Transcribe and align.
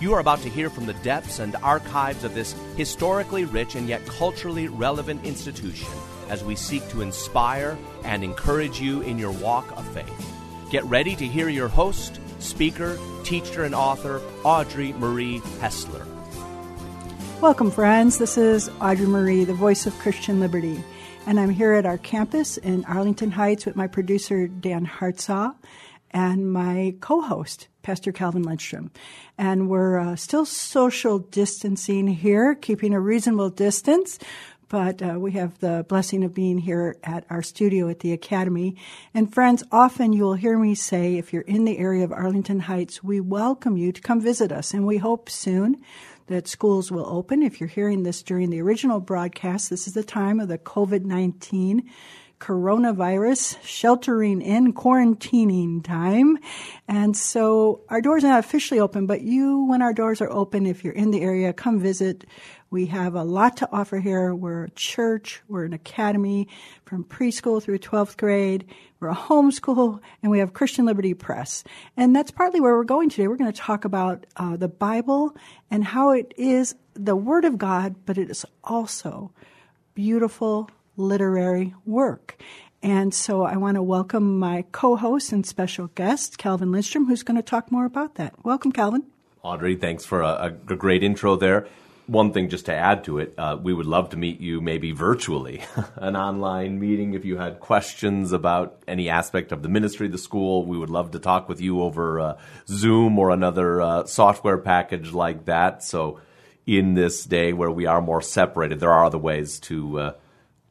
You 0.00 0.14
are 0.14 0.20
about 0.20 0.40
to 0.40 0.48
hear 0.48 0.70
from 0.70 0.86
the 0.86 0.94
depths 0.94 1.40
and 1.40 1.54
archives 1.56 2.24
of 2.24 2.34
this 2.34 2.54
historically 2.74 3.44
rich 3.44 3.74
and 3.74 3.86
yet 3.86 4.06
culturally 4.06 4.66
relevant 4.66 5.26
institution 5.26 5.90
as 6.30 6.42
we 6.42 6.56
seek 6.56 6.88
to 6.88 7.02
inspire 7.02 7.76
and 8.02 8.24
encourage 8.24 8.80
you 8.80 9.02
in 9.02 9.18
your 9.18 9.32
walk 9.32 9.70
of 9.76 9.86
faith. 9.88 10.34
Get 10.70 10.84
ready 10.84 11.14
to 11.16 11.26
hear 11.26 11.50
your 11.50 11.68
host, 11.68 12.18
speaker, 12.38 12.98
teacher, 13.24 13.64
and 13.64 13.74
author, 13.74 14.22
Audrey 14.42 14.94
Marie 14.94 15.40
Hessler. 15.60 16.06
Welcome, 17.42 17.70
friends. 17.70 18.16
This 18.16 18.38
is 18.38 18.70
Audrey 18.80 19.06
Marie, 19.06 19.44
the 19.44 19.52
voice 19.52 19.84
of 19.84 19.92
Christian 19.98 20.40
Liberty. 20.40 20.82
And 21.26 21.38
I'm 21.38 21.50
here 21.50 21.74
at 21.74 21.84
our 21.84 21.98
campus 21.98 22.56
in 22.56 22.86
Arlington 22.86 23.32
Heights 23.32 23.66
with 23.66 23.76
my 23.76 23.86
producer, 23.86 24.48
Dan 24.48 24.86
Hartsaw 24.86 25.54
and 26.10 26.52
my 26.52 26.94
co-host, 27.00 27.68
Pastor 27.82 28.12
Calvin 28.12 28.42
Lindstrom. 28.42 28.90
And 29.38 29.68
we're 29.68 29.98
uh, 29.98 30.16
still 30.16 30.44
social 30.44 31.18
distancing 31.18 32.08
here, 32.08 32.54
keeping 32.54 32.94
a 32.94 33.00
reasonable 33.00 33.50
distance. 33.50 34.18
But 34.68 35.02
uh, 35.02 35.18
we 35.18 35.32
have 35.32 35.58
the 35.58 35.84
blessing 35.88 36.22
of 36.22 36.32
being 36.32 36.58
here 36.58 36.96
at 37.02 37.24
our 37.28 37.42
studio 37.42 37.88
at 37.88 38.00
the 38.00 38.12
Academy. 38.12 38.76
And 39.12 39.32
friends, 39.32 39.64
often 39.72 40.12
you'll 40.12 40.34
hear 40.34 40.56
me 40.58 40.76
say, 40.76 41.16
if 41.16 41.32
you're 41.32 41.42
in 41.42 41.64
the 41.64 41.78
area 41.78 42.04
of 42.04 42.12
Arlington 42.12 42.60
Heights, 42.60 43.02
we 43.02 43.20
welcome 43.20 43.76
you 43.76 43.90
to 43.90 44.00
come 44.00 44.20
visit 44.20 44.52
us. 44.52 44.72
And 44.72 44.86
we 44.86 44.98
hope 44.98 45.28
soon 45.28 45.82
that 46.28 46.46
schools 46.46 46.92
will 46.92 47.06
open. 47.06 47.42
If 47.42 47.60
you're 47.60 47.68
hearing 47.68 48.04
this 48.04 48.22
during 48.22 48.50
the 48.50 48.62
original 48.62 49.00
broadcast, 49.00 49.68
this 49.68 49.88
is 49.88 49.94
the 49.94 50.04
time 50.04 50.38
of 50.38 50.46
the 50.46 50.58
COVID 50.58 51.04
19 51.04 51.90
coronavirus 52.40 53.62
sheltering 53.62 54.40
in 54.40 54.72
quarantining 54.72 55.84
time. 55.84 56.38
And 56.88 57.16
so 57.16 57.82
our 57.88 58.00
doors 58.00 58.24
are 58.24 58.28
not 58.28 58.40
officially 58.40 58.80
open, 58.80 59.06
but 59.06 59.20
you, 59.20 59.66
when 59.66 59.82
our 59.82 59.92
doors 59.92 60.20
are 60.20 60.30
open, 60.30 60.66
if 60.66 60.82
you're 60.82 60.94
in 60.94 61.10
the 61.10 61.20
area, 61.20 61.52
come 61.52 61.78
visit. 61.78 62.24
We 62.70 62.86
have 62.86 63.14
a 63.14 63.24
lot 63.24 63.58
to 63.58 63.68
offer 63.70 63.98
here. 63.98 64.34
We're 64.34 64.64
a 64.64 64.70
church. 64.70 65.42
We're 65.48 65.64
an 65.64 65.72
academy 65.72 66.48
from 66.84 67.04
preschool 67.04 67.62
through 67.62 67.78
12th 67.78 68.16
grade. 68.16 68.64
We're 69.00 69.08
a 69.08 69.16
homeschool 69.16 70.00
and 70.22 70.30
we 70.30 70.38
have 70.38 70.52
Christian 70.52 70.86
Liberty 70.86 71.14
Press. 71.14 71.62
And 71.96 72.14
that's 72.14 72.30
partly 72.30 72.60
where 72.60 72.76
we're 72.76 72.84
going 72.84 73.10
today. 73.10 73.28
We're 73.28 73.36
going 73.36 73.52
to 73.52 73.58
talk 73.58 73.84
about 73.84 74.24
uh, 74.36 74.56
the 74.56 74.68
Bible 74.68 75.36
and 75.70 75.84
how 75.84 76.12
it 76.12 76.32
is 76.36 76.74
the 76.94 77.16
Word 77.16 77.44
of 77.44 77.58
God, 77.58 77.96
but 78.06 78.18
it 78.18 78.30
is 78.30 78.46
also 78.62 79.32
beautiful, 79.94 80.70
literary 81.00 81.74
work. 81.84 82.36
And 82.82 83.12
so 83.12 83.42
I 83.42 83.56
want 83.56 83.74
to 83.74 83.82
welcome 83.82 84.38
my 84.38 84.64
co-host 84.72 85.32
and 85.32 85.44
special 85.44 85.88
guest, 85.88 86.38
Calvin 86.38 86.72
Lindstrom, 86.72 87.06
who's 87.06 87.22
going 87.22 87.36
to 87.36 87.42
talk 87.42 87.70
more 87.70 87.84
about 87.84 88.14
that. 88.14 88.34
Welcome, 88.42 88.72
Calvin. 88.72 89.04
Audrey, 89.42 89.76
thanks 89.76 90.04
for 90.04 90.22
a, 90.22 90.56
a 90.68 90.76
great 90.76 91.02
intro 91.02 91.36
there. 91.36 91.66
One 92.06 92.32
thing 92.32 92.48
just 92.48 92.66
to 92.66 92.74
add 92.74 93.04
to 93.04 93.18
it, 93.18 93.34
uh, 93.38 93.56
we 93.62 93.72
would 93.72 93.86
love 93.86 94.10
to 94.10 94.16
meet 94.16 94.40
you 94.40 94.60
maybe 94.60 94.92
virtually, 94.92 95.62
an 95.96 96.16
online 96.16 96.80
meeting 96.80 97.14
if 97.14 97.24
you 97.24 97.36
had 97.36 97.60
questions 97.60 98.32
about 98.32 98.82
any 98.88 99.08
aspect 99.10 99.52
of 99.52 99.62
the 99.62 99.68
ministry 99.68 100.08
the 100.08 100.18
school. 100.18 100.64
We 100.64 100.76
would 100.76 100.90
love 100.90 101.12
to 101.12 101.18
talk 101.18 101.48
with 101.48 101.60
you 101.60 101.82
over 101.82 102.18
uh, 102.18 102.38
Zoom 102.66 103.18
or 103.18 103.30
another 103.30 103.80
uh, 103.80 104.06
software 104.06 104.58
package 104.58 105.12
like 105.12 105.44
that. 105.44 105.84
So, 105.84 106.20
in 106.66 106.94
this 106.94 107.24
day 107.24 107.52
where 107.52 107.70
we 107.70 107.86
are 107.86 108.00
more 108.00 108.22
separated, 108.22 108.80
there 108.80 108.92
are 108.92 109.04
other 109.04 109.18
ways 109.18 109.58
to 109.60 109.98
uh, 109.98 110.12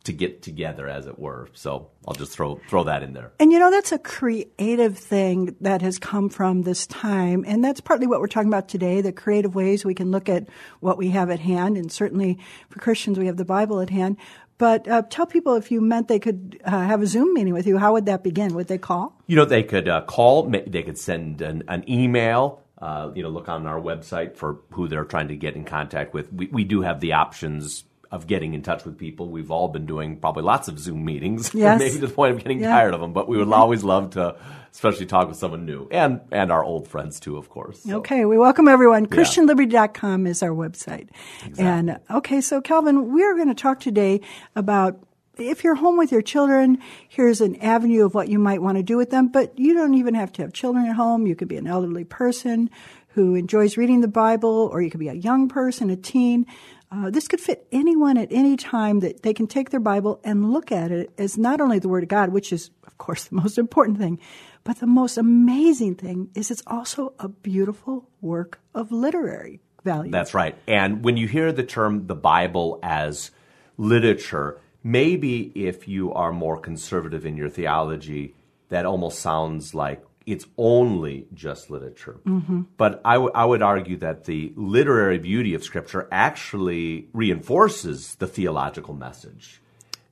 to 0.09 0.13
get 0.13 0.41
together, 0.41 0.89
as 0.89 1.05
it 1.05 1.19
were. 1.19 1.47
So 1.53 1.91
I'll 2.07 2.15
just 2.15 2.31
throw 2.31 2.59
throw 2.67 2.83
that 2.85 3.03
in 3.03 3.13
there. 3.13 3.31
And 3.39 3.51
you 3.51 3.59
know, 3.59 3.69
that's 3.69 3.91
a 3.91 3.99
creative 3.99 4.97
thing 4.97 5.55
that 5.61 5.83
has 5.83 5.99
come 5.99 6.29
from 6.29 6.63
this 6.63 6.87
time, 6.87 7.45
and 7.47 7.63
that's 7.63 7.79
partly 7.79 8.07
what 8.07 8.19
we're 8.19 8.27
talking 8.27 8.49
about 8.49 8.67
today: 8.67 9.01
the 9.01 9.11
creative 9.11 9.53
ways 9.53 9.85
we 9.85 9.93
can 9.93 10.09
look 10.09 10.27
at 10.27 10.47
what 10.79 10.97
we 10.97 11.09
have 11.09 11.29
at 11.29 11.39
hand, 11.39 11.77
and 11.77 11.91
certainly 11.91 12.39
for 12.69 12.79
Christians, 12.79 13.19
we 13.19 13.27
have 13.27 13.37
the 13.37 13.45
Bible 13.45 13.79
at 13.81 13.91
hand. 13.91 14.17
But 14.57 14.87
uh, 14.87 15.03
tell 15.09 15.27
people 15.27 15.53
if 15.53 15.71
you 15.71 15.79
meant 15.79 16.07
they 16.07 16.19
could 16.19 16.59
uh, 16.65 16.71
have 16.71 17.01
a 17.03 17.07
Zoom 17.07 17.33
meeting 17.33 17.53
with 17.53 17.67
you, 17.67 17.77
how 17.77 17.93
would 17.93 18.07
that 18.07 18.23
begin? 18.23 18.55
Would 18.55 18.67
they 18.67 18.79
call? 18.79 19.15
You 19.27 19.35
know, 19.35 19.45
they 19.45 19.63
could 19.63 19.87
uh, 19.87 20.01
call. 20.01 20.49
They 20.49 20.83
could 20.83 20.97
send 20.97 21.41
an, 21.41 21.63
an 21.67 21.87
email. 21.87 22.63
Uh, 22.79 23.11
you 23.13 23.21
know, 23.21 23.29
look 23.29 23.49
on 23.49 23.67
our 23.67 23.79
website 23.79 24.37
for 24.37 24.61
who 24.71 24.87
they're 24.87 25.05
trying 25.05 25.27
to 25.27 25.35
get 25.35 25.55
in 25.55 25.65
contact 25.65 26.13
with. 26.13 26.31
We, 26.31 26.47
we 26.47 26.63
do 26.63 26.81
have 26.81 27.01
the 27.01 27.13
options 27.13 27.83
of 28.11 28.25
getting 28.25 28.53
in 28.53 28.63
touch 28.63 28.85
with 28.85 28.97
people. 28.97 29.29
We've 29.29 29.51
all 29.51 29.67
been 29.67 29.85
doing 29.85 30.17
probably 30.17 30.43
lots 30.43 30.67
of 30.67 30.79
Zoom 30.79 31.05
meetings, 31.05 31.51
yes. 31.53 31.79
maybe 31.79 31.99
to 31.99 32.07
the 32.07 32.13
point 32.13 32.35
of 32.35 32.43
getting 32.43 32.59
yeah. 32.59 32.69
tired 32.69 32.93
of 32.93 33.01
them. 33.01 33.13
But 33.13 33.27
we 33.27 33.37
would 33.37 33.45
mm-hmm. 33.45 33.53
always 33.53 33.83
love 33.83 34.11
to, 34.11 34.35
especially 34.71 35.05
talk 35.05 35.27
with 35.27 35.37
someone 35.37 35.65
new 35.65 35.87
and 35.91 36.21
and 36.31 36.51
our 36.51 36.63
old 36.63 36.87
friends 36.87 37.19
too, 37.19 37.37
of 37.37 37.49
course. 37.49 37.81
So. 37.83 37.97
Okay, 37.97 38.25
we 38.25 38.37
welcome 38.37 38.67
everyone. 38.67 39.03
Yeah. 39.03 39.17
ChristianLiberty.com 39.17 40.25
is 40.25 40.41
our 40.41 40.49
website. 40.49 41.09
Exactly. 41.45 41.65
And 41.65 41.99
okay, 42.09 42.41
so 42.41 42.61
Calvin, 42.61 43.11
we 43.13 43.23
are 43.23 43.35
going 43.35 43.49
to 43.49 43.55
talk 43.55 43.79
today 43.79 44.21
about 44.55 44.99
if 45.37 45.63
you're 45.63 45.75
home 45.75 45.97
with 45.97 46.11
your 46.11 46.21
children, 46.21 46.79
here's 47.07 47.41
an 47.41 47.55
avenue 47.57 48.05
of 48.05 48.13
what 48.13 48.27
you 48.27 48.39
might 48.39 48.61
want 48.61 48.77
to 48.77 48.83
do 48.83 48.97
with 48.97 49.09
them, 49.09 49.29
but 49.29 49.57
you 49.57 49.73
don't 49.73 49.93
even 49.93 50.13
have 50.13 50.33
to 50.33 50.41
have 50.41 50.51
children 50.51 50.85
at 50.85 50.95
home. 50.95 51.27
You 51.27 51.35
could 51.35 51.47
be 51.47 51.57
an 51.57 51.67
elderly 51.67 52.03
person 52.03 52.69
who 53.09 53.35
enjoys 53.35 53.77
reading 53.77 54.01
the 54.01 54.07
Bible, 54.07 54.69
or 54.71 54.81
you 54.81 54.89
could 54.89 54.99
be 54.99 55.07
a 55.07 55.13
young 55.13 55.49
person, 55.49 55.89
a 55.89 55.95
teen. 55.95 56.45
Uh, 56.91 57.09
this 57.09 57.27
could 57.27 57.39
fit 57.39 57.67
anyone 57.71 58.17
at 58.17 58.27
any 58.31 58.55
time 58.55 58.99
that 59.01 59.21
they 59.21 59.33
can 59.33 59.47
take 59.47 59.69
their 59.69 59.79
Bible 59.79 60.19
and 60.23 60.51
look 60.51 60.71
at 60.71 60.91
it 60.91 61.11
as 61.17 61.37
not 61.37 61.61
only 61.61 61.79
the 61.79 61.89
Word 61.89 62.03
of 62.03 62.09
God, 62.09 62.29
which 62.29 62.51
is, 62.51 62.71
of 62.85 62.97
course, 62.97 63.23
the 63.29 63.35
most 63.35 63.57
important 63.57 63.97
thing, 63.97 64.19
but 64.63 64.79
the 64.79 64.87
most 64.87 65.17
amazing 65.17 65.95
thing 65.95 66.29
is 66.35 66.51
it's 66.51 66.63
also 66.67 67.13
a 67.19 67.27
beautiful 67.27 68.07
work 68.21 68.59
of 68.73 68.91
literary 68.91 69.61
value. 69.83 70.11
That's 70.11 70.33
right. 70.33 70.55
And 70.67 71.03
when 71.03 71.17
you 71.17 71.27
hear 71.27 71.51
the 71.51 71.63
term 71.63 72.07
the 72.07 72.15
Bible 72.15 72.79
as 72.83 73.31
literature, 73.77 74.59
maybe 74.83 75.51
if 75.55 75.87
you 75.87 76.13
are 76.13 76.31
more 76.31 76.59
conservative 76.59 77.25
in 77.25 77.37
your 77.37 77.49
theology, 77.49 78.35
that 78.69 78.85
almost 78.85 79.19
sounds 79.19 79.73
like 79.73 80.03
it's 80.31 80.45
only 80.57 81.27
just 81.33 81.69
literature. 81.69 82.17
Mm-hmm. 82.25 82.61
But 82.77 83.01
I, 83.03 83.15
w- 83.21 83.31
I 83.33 83.45
would 83.45 83.63
argue 83.63 83.97
that 83.97 84.25
the 84.25 84.53
literary 84.55 85.19
beauty 85.19 85.55
of 85.55 85.63
Scripture 85.63 86.07
actually 86.11 87.07
reinforces 87.13 88.15
the 88.15 88.27
theological 88.27 88.93
message 88.93 89.61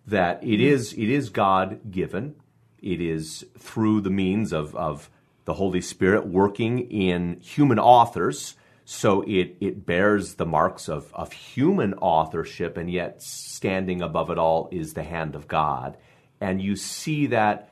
that 0.08 0.44
it 0.44 0.60
is 0.60 0.94
it 0.94 1.10
is 1.10 1.30
God 1.30 1.68
given. 1.92 2.36
It 2.82 3.00
is 3.02 3.46
through 3.60 4.02
the 4.02 4.16
means 4.24 4.54
of, 4.54 4.76
of 4.76 5.10
the 5.46 5.54
Holy 5.54 5.82
Spirit 5.82 6.24
working 6.28 6.92
in 6.92 7.40
human 7.42 7.80
authors 7.80 8.56
So 8.90 9.22
it, 9.24 9.58
it 9.60 9.86
bears 9.86 10.36
the 10.36 10.46
marks 10.46 10.88
of, 10.88 11.14
of 11.14 11.34
human 11.34 11.94
authorship, 11.96 12.78
and 12.78 12.90
yet 12.90 13.22
standing 13.22 14.02
above 14.02 14.30
it 14.30 14.38
all 14.38 14.70
is 14.72 14.94
the 14.94 15.04
hand 15.04 15.36
of 15.36 15.46
God. 15.46 15.98
And 16.40 16.62
you 16.62 16.78
see 16.78 17.28
that 17.28 17.70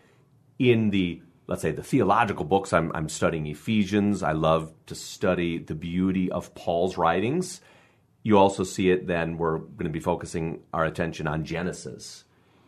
in 0.60 0.90
the, 0.90 1.22
let's 1.48 1.62
say, 1.62 1.72
the 1.72 1.84
theological 1.84 2.46
books. 2.46 2.74
I'm, 2.74 2.92
I'm 2.96 3.10
studying 3.10 3.48
Ephesians. 3.48 4.24
I 4.24 4.32
love 4.32 4.74
to 4.88 4.96
study 4.96 5.58
the 5.58 5.76
beauty 5.76 6.32
of 6.32 6.54
Paul's 6.56 6.98
writings. 6.98 7.62
You 8.24 8.38
also 8.38 8.64
see 8.64 8.90
it 8.90 9.08
then, 9.08 9.38
we're 9.38 9.60
going 9.60 9.86
to 9.86 9.90
be 9.90 10.00
focusing 10.00 10.62
our 10.74 10.86
attention 10.86 11.28
on 11.28 11.46
Genesis 11.46 12.24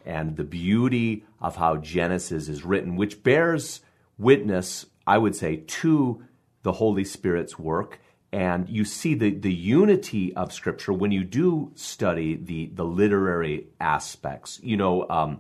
and 0.06 0.38
the 0.38 0.44
beauty 0.44 1.26
of 1.42 1.56
how 1.56 1.78
Genesis 1.78 2.48
is 2.48 2.64
written, 2.64 2.96
which 2.96 3.24
bears 3.24 3.82
witness, 4.18 4.86
I 5.06 5.18
would 5.18 5.36
say, 5.36 5.58
to 5.58 6.24
the 6.64 6.74
Holy 6.74 7.04
Spirit's 7.04 7.58
work 7.58 8.00
and 8.32 8.68
you 8.68 8.84
see 8.84 9.16
the, 9.16 9.32
the 9.32 9.54
unity 9.54 10.34
of 10.36 10.52
Scripture 10.52 10.92
when 10.92 11.12
you 11.12 11.24
do 11.24 11.72
study 11.76 12.36
the, 12.36 12.70
the 12.74 12.84
literary 12.84 13.68
aspects. 13.80 14.60
You 14.62 14.78
know, 14.78 15.08
um, 15.10 15.40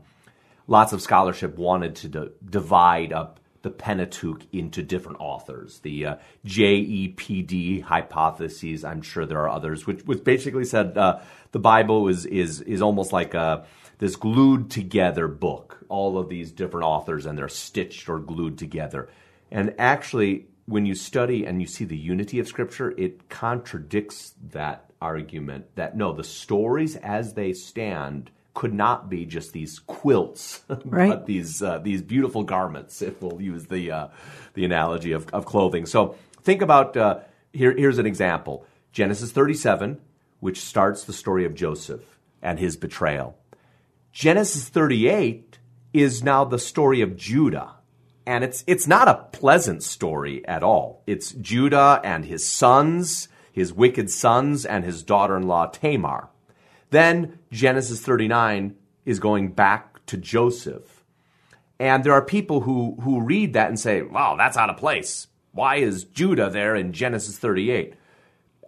lots 0.67 0.93
of 0.93 1.01
scholarship 1.01 1.57
wanted 1.57 1.95
to 1.95 2.07
d- 2.09 2.29
divide 2.49 3.11
up 3.13 3.39
the 3.63 3.69
Pentateuch 3.69 4.43
into 4.51 4.83
different 4.83 5.19
authors. 5.19 5.79
The 5.79 6.05
uh, 6.05 6.15
JEPD 6.45 7.81
hypotheses, 7.81 8.83
I'm 8.83 9.01
sure 9.01 9.25
there 9.25 9.41
are 9.41 9.49
others, 9.49 9.87
which, 9.87 10.03
which 10.03 10.23
basically 10.23 10.65
said 10.65 10.97
uh, 10.97 11.19
the 11.51 11.59
Bible 11.59 12.07
is, 12.07 12.25
is, 12.25 12.61
is 12.61 12.81
almost 12.81 13.11
like 13.11 13.33
a, 13.33 13.65
this 13.97 14.15
glued 14.15 14.69
together 14.69 15.27
book, 15.27 15.79
all 15.89 16.17
of 16.17 16.29
these 16.29 16.51
different 16.51 16.85
authors, 16.85 17.25
and 17.25 17.37
they're 17.37 17.49
stitched 17.49 18.07
or 18.07 18.19
glued 18.19 18.57
together. 18.57 19.09
And 19.51 19.73
actually, 19.79 20.47
when 20.65 20.85
you 20.85 20.95
study 20.95 21.45
and 21.45 21.61
you 21.61 21.67
see 21.67 21.85
the 21.85 21.97
unity 21.97 22.39
of 22.39 22.47
Scripture, 22.47 22.93
it 22.97 23.27
contradicts 23.29 24.33
that 24.51 24.91
argument 25.01 25.65
that 25.75 25.95
no, 25.95 26.13
the 26.13 26.23
stories 26.23 26.95
as 26.97 27.33
they 27.33 27.53
stand 27.53 28.29
could 28.57 28.73
not 28.73 29.07
be 29.07 29.23
just 29.23 29.53
these 29.53 29.77
quilts, 29.77 30.63
right. 30.85 31.09
but 31.09 31.27
these 31.27 31.61
uh, 31.61 31.77
these 31.77 32.01
beautiful 32.01 32.43
garments. 32.43 33.03
If 33.03 33.21
we'll 33.21 33.39
use 33.39 33.67
the 33.67 33.91
uh, 33.91 34.07
the 34.55 34.65
analogy 34.65 35.11
of, 35.11 35.29
of 35.31 35.45
clothing. 35.45 35.85
So 35.85 36.15
think 36.41 36.63
about 36.63 36.97
uh, 36.97 37.19
here. 37.53 37.71
Here's 37.77 37.99
an 37.99 38.07
example: 38.07 38.65
Genesis 38.91 39.31
37, 39.31 39.99
which 40.39 40.59
starts 40.59 41.03
the 41.03 41.13
story 41.13 41.45
of 41.45 41.53
Joseph 41.53 42.01
and 42.41 42.57
his 42.57 42.75
betrayal. 42.75 43.37
Genesis 44.11 44.67
38 44.69 45.59
is 45.93 46.23
now 46.23 46.43
the 46.43 46.57
story 46.57 47.01
of 47.01 47.15
Judah 47.15 47.75
and 48.25 48.43
it's 48.43 48.63
it's 48.65 48.87
not 48.87 49.07
a 49.07 49.27
pleasant 49.31 49.83
story 49.83 50.45
at 50.47 50.63
all. 50.63 51.03
It's 51.05 51.31
Judah 51.31 52.01
and 52.03 52.25
his 52.25 52.43
sons, 52.43 53.29
his 53.51 53.71
wicked 53.71 54.09
sons, 54.09 54.65
and 54.65 54.83
his 54.83 55.03
daughter-in-law 55.03 55.67
Tamar. 55.67 56.29
Then 56.89 57.39
Genesis 57.51 58.01
39 58.01 58.75
is 59.05 59.19
going 59.19 59.51
back 59.51 60.05
to 60.07 60.17
Joseph. 60.17 61.03
And 61.79 62.03
there 62.03 62.13
are 62.13 62.23
people 62.23 62.61
who, 62.61 62.97
who 63.01 63.21
read 63.21 63.53
that 63.53 63.69
and 63.69 63.79
say, 63.79 64.01
wow, 64.01 64.35
that's 64.35 64.57
out 64.57 64.69
of 64.69 64.77
place. 64.77 65.27
Why 65.51 65.77
is 65.77 66.05
Judah 66.05 66.49
there 66.49 66.75
in 66.75 66.93
Genesis 66.93 67.37
38? 67.37 67.93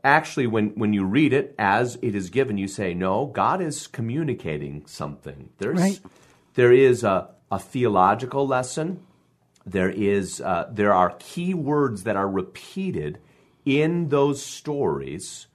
Actually, 0.04 0.48
when, 0.48 0.70
when 0.76 0.94
you 0.94 1.04
read 1.04 1.34
it 1.34 1.56
as 1.58 1.98
it 2.02 2.16
is 2.16 2.30
given, 2.30 2.58
you 2.58 2.68
say, 2.68 2.94
no, 2.94 3.26
God 3.26 3.62
is 3.62 3.88
communicating 3.88 4.86
something. 4.86 5.50
There's, 5.58 5.80
right. 5.80 6.00
There 6.54 6.72
is 6.72 7.04
a, 7.04 7.30
a 7.52 7.60
theological 7.60 8.48
lesson 8.48 9.06
there 9.66 9.90
is 9.90 10.42
uh, 10.42 10.68
there 10.72 10.94
are 10.94 11.16
key 11.20 11.54
words 11.54 12.04
that 12.04 12.16
are 12.16 12.28
repeated 12.28 13.20
in 13.66 14.10
those 14.10 14.44
stories 14.44 15.48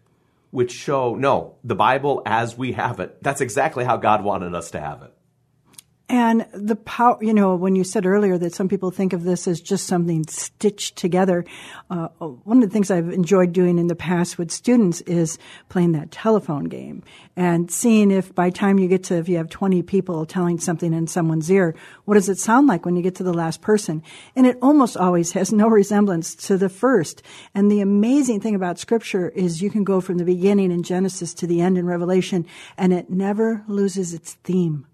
which 0.55 0.71
show 0.71 1.17
no 1.17 1.57
the 1.65 1.75
bible 1.75 2.23
as 2.25 2.57
we 2.57 2.73
have 2.73 3.01
it. 3.01 3.21
That's 3.23 3.41
exactly 3.41 3.85
how 3.85 3.97
god 3.97 4.23
wanted 4.23 4.55
us 4.55 4.71
to 4.71 4.81
have 4.81 5.03
it 5.03 5.14
and 6.07 6.47
the 6.53 6.77
power, 6.77 7.17
you 7.23 7.33
know, 7.33 7.55
when 7.55 7.77
you 7.77 7.83
said 7.83 8.05
earlier 8.05 8.37
that 8.37 8.55
some 8.55 8.69
people 8.69 8.91
think 8.91 9.15
of 9.15 9.25
this 9.25 9.49
as 9.49 9.59
just 9.59 9.87
something 9.87 10.27
stitched 10.29 10.97
together, 10.97 11.47
uh, 11.89 12.09
one 12.19 12.63
of 12.63 12.69
the 12.69 12.73
things 12.73 12.91
I've 12.91 13.09
enjoyed 13.09 13.55
doing 13.55 13.79
in 13.79 13.87
the 13.87 13.97
past 13.97 14.37
with 14.37 14.51
students 14.51 15.01
is 15.03 15.39
playing 15.71 15.93
that 15.93 16.11
telephone 16.11 16.65
game 16.65 17.03
and 17.37 17.71
seeing 17.71 18.11
if 18.11 18.35
by 18.35 18.51
time 18.51 18.79
you 18.79 18.87
get 18.87 19.05
to, 19.05 19.17
if 19.17 19.31
you 19.31 19.39
have 19.39 19.49
20 19.49 19.83
people 19.83 20.27
telling 20.27 20.59
something 20.59 20.93
in 20.93 21.07
someone's 21.07 21.51
ear, 21.51 21.75
what 22.05 22.15
does 22.15 22.29
it 22.29 22.39
sound 22.39 22.67
like 22.67 22.85
when 22.85 22.97
you 22.97 23.03
get 23.03 23.15
to 23.15 23.25
the 23.25 23.33
last 23.33 23.63
person? 23.63 24.03
And 24.37 24.47
it 24.47 24.59
almost 24.61 24.99
always 24.99 25.33
has 25.33 25.55
no 25.55 25.69
resemblance 25.69 26.35
to 26.47 26.59
the 26.59 26.69
first. 26.69 27.23
And 27.55 27.71
the 27.71 27.81
amazing 27.81 28.41
thing 28.41 28.55
about 28.55 28.79
scripture 28.79 29.31
is 29.31 29.63
you 29.63 29.71
can 29.71 29.85
go 29.85 30.03
from 30.03 30.19
the 30.19 30.25
beginning 30.25 30.71
in 30.71 30.83
Genesis 30.83 31.33
to 31.35 31.47
the 31.47 31.63
end 31.63 31.79
in 31.79 31.87
Revelation 31.87 32.47
and 32.77 32.93
it 32.93 33.09
never 33.09 33.65
loses 33.67 34.13
its 34.13 34.35
theme. 34.45 34.87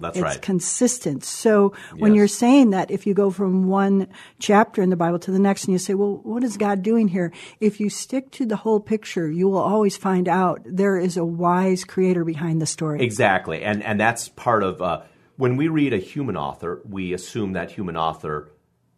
That's 0.00 0.16
it's 0.16 0.22
right. 0.22 0.42
consistent. 0.42 1.24
So 1.24 1.72
when 1.96 2.12
Yes. 2.12 2.18
you're 2.18 2.28
saying 2.28 2.70
that, 2.70 2.90
if 2.90 3.06
you 3.06 3.14
go 3.14 3.30
from 3.30 3.66
one 3.68 4.08
chapter 4.38 4.82
in 4.82 4.90
the 4.90 4.96
Bible 4.96 5.18
to 5.20 5.30
the 5.30 5.38
next 5.38 5.64
and 5.64 5.72
you 5.72 5.78
say, 5.78 5.94
well, 5.94 6.20
what 6.22 6.44
is 6.44 6.56
God 6.56 6.82
doing 6.82 7.08
here? 7.08 7.32
If 7.60 7.80
you 7.80 7.90
stick 7.90 8.30
to 8.32 8.46
the 8.46 8.56
whole 8.56 8.80
picture, 8.80 9.30
you 9.30 9.48
will 9.48 9.58
always 9.58 9.96
find 9.96 10.28
out 10.28 10.60
there 10.64 10.98
is 10.98 11.16
a 11.16 11.24
wise 11.24 11.84
creator 11.84 12.24
behind 12.24 12.60
the 12.62 12.66
story. 12.66 13.02
Exactly, 13.02 13.62
and 13.62 13.82
and 13.82 14.00
that's 14.00 14.28
part 14.28 14.62
of 14.62 14.80
uh, 14.82 15.02
when 15.36 15.56
we 15.56 15.68
read 15.68 15.92
a 15.92 15.98
human 15.98 16.36
author, 16.36 16.82
we 16.88 17.12
assume 17.12 17.52
that 17.52 17.70
human 17.70 17.96
author 17.96 18.50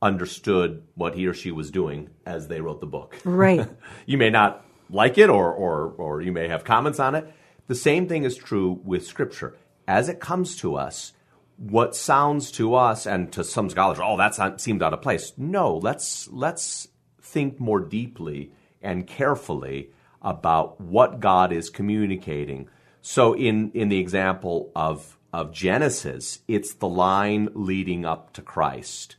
understood 0.03 0.83
what 0.95 1.15
he 1.15 1.27
or 1.27 1.35
she 1.35 1.51
was 1.51 1.71
doing 1.71 2.09
as 2.25 2.49
they 2.49 2.61
wrote 2.61 2.81
the 2.81 2.87
book. 2.87 3.19
Right. 3.25 3.69
you 4.07 4.17
may 4.19 4.31
not 4.31 4.65
like 4.89 5.19
it, 5.19 5.29
or 5.29 5.53
or 5.53 5.93
or 5.99 6.23
you 6.23 6.33
may 6.33 6.49
have 6.49 6.65
comments 6.65 6.99
on 6.99 7.15
it. 7.15 7.33
The 7.67 7.75
same 7.75 8.09
thing 8.09 8.25
is 8.25 8.37
true 8.37 8.81
with 8.83 9.07
Scripture. 9.07 9.57
As 9.87 10.09
it 10.09 10.21
comes 10.21 10.57
to 10.57 10.77
us, 10.77 11.13
what 11.57 11.95
sounds 11.95 12.51
to 12.53 12.75
us 12.75 13.07
and 13.07 13.31
to 13.33 13.45
some 13.45 13.69
scholars, 13.69 13.99
oh, 14.03 14.17
that 14.17 14.61
seemed 14.61 14.83
out 14.83 14.95
of 14.95 15.03
place. 15.03 15.33
No, 15.37 15.77
let's 15.77 16.29
let's 16.29 16.89
think 17.21 17.61
more 17.61 17.81
deeply 17.81 18.53
and 18.81 19.07
carefully 19.07 19.91
about 20.23 20.81
what 20.81 21.21
God 21.21 21.53
is 21.53 21.69
communicating. 21.69 22.69
So, 23.03 23.35
in 23.35 23.71
in 23.73 23.91
the 23.91 23.99
example 23.99 24.73
of 24.75 25.19
of 25.33 25.53
Genesis, 25.53 26.41
it's 26.49 26.75
the 26.75 26.89
line 26.89 27.49
leading 27.55 28.05
up 28.05 28.33
to 28.33 28.43
Christ. 28.43 29.17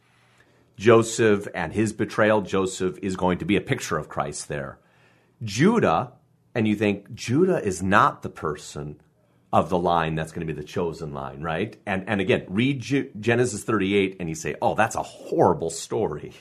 Joseph 0.77 1.47
and 1.53 1.73
his 1.73 1.93
betrayal. 1.93 2.41
Joseph 2.41 2.97
is 3.03 3.15
going 3.15 3.37
to 3.37 3.45
be 3.45 3.55
a 3.55 3.61
picture 3.61 3.97
of 3.97 4.09
Christ 4.09 4.47
there. 4.47 4.79
Judah, 5.43 6.13
and 6.55 6.67
you 6.67 6.75
think 6.75 7.13
Judah 7.13 7.63
is 7.63 7.83
not 7.83 8.23
the 8.23 8.29
person 8.29 8.99
of 9.53 9.69
the 9.69 9.77
line 9.77 10.15
that's 10.15 10.31
going 10.31 10.45
to 10.45 10.53
be 10.53 10.59
the 10.59 10.65
chosen 10.65 11.13
line, 11.13 11.42
right? 11.42 11.77
And 11.86 12.07
and 12.07 12.21
again, 12.21 12.45
read 12.48 12.80
Ju- 12.80 13.12
Genesis 13.20 13.63
38 13.63 14.17
and 14.20 14.29
you 14.29 14.36
say, 14.36 14.55
"Oh, 14.62 14.75
that's 14.75 14.96
a 14.96 15.03
horrible 15.03 15.70
story." 15.70 16.34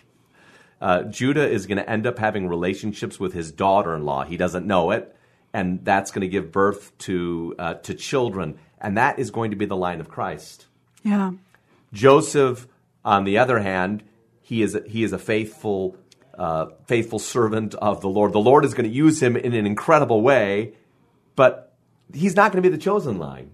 Uh, 0.80 1.02
Judah 1.04 1.46
is 1.46 1.66
going 1.66 1.76
to 1.78 1.88
end 1.88 2.06
up 2.06 2.18
having 2.18 2.48
relationships 2.48 3.20
with 3.20 3.34
his 3.34 3.52
daughter-in-law. 3.52 4.24
He 4.24 4.38
doesn't 4.38 4.66
know 4.66 4.92
it, 4.92 5.14
and 5.52 5.84
that's 5.84 6.10
going 6.10 6.22
to 6.22 6.28
give 6.28 6.52
birth 6.52 6.96
to 6.98 7.54
uh, 7.58 7.74
to 7.74 7.94
children, 7.94 8.58
and 8.80 8.96
that 8.96 9.18
is 9.18 9.30
going 9.30 9.50
to 9.50 9.56
be 9.56 9.66
the 9.66 9.76
line 9.76 10.00
of 10.00 10.08
Christ. 10.08 10.66
Yeah. 11.02 11.32
Joseph, 11.92 12.68
on 13.04 13.24
the 13.24 13.38
other 13.38 13.58
hand, 13.58 14.04
he 14.40 14.62
is 14.62 14.74
a, 14.74 14.82
he 14.86 15.02
is 15.02 15.12
a 15.12 15.18
faithful 15.18 15.96
uh, 16.38 16.66
faithful 16.86 17.18
servant 17.18 17.74
of 17.74 18.00
the 18.00 18.08
Lord. 18.08 18.32
The 18.32 18.38
Lord 18.38 18.64
is 18.64 18.72
going 18.72 18.88
to 18.88 18.94
use 18.94 19.22
him 19.22 19.36
in 19.36 19.52
an 19.52 19.66
incredible 19.66 20.22
way, 20.22 20.74
but 21.36 21.69
he's 22.14 22.36
not 22.36 22.52
going 22.52 22.62
to 22.62 22.68
be 22.68 22.74
the 22.74 22.82
chosen 22.82 23.18
line. 23.18 23.52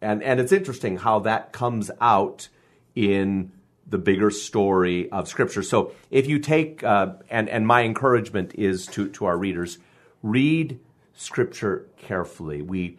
And 0.00 0.22
and 0.22 0.40
it's 0.40 0.52
interesting 0.52 0.96
how 0.96 1.20
that 1.20 1.52
comes 1.52 1.90
out 2.00 2.48
in 2.94 3.52
the 3.86 3.98
bigger 3.98 4.30
story 4.30 5.10
of 5.10 5.28
Scripture. 5.28 5.62
So 5.62 5.92
if 6.10 6.26
you 6.26 6.38
take 6.38 6.82
uh, 6.82 7.14
and 7.30 7.48
and 7.48 7.66
my 7.66 7.82
encouragement 7.82 8.54
is 8.54 8.86
to 8.88 9.08
to 9.10 9.26
our 9.26 9.36
readers, 9.36 9.78
read 10.22 10.80
Scripture 11.14 11.88
carefully. 11.98 12.62
We 12.62 12.98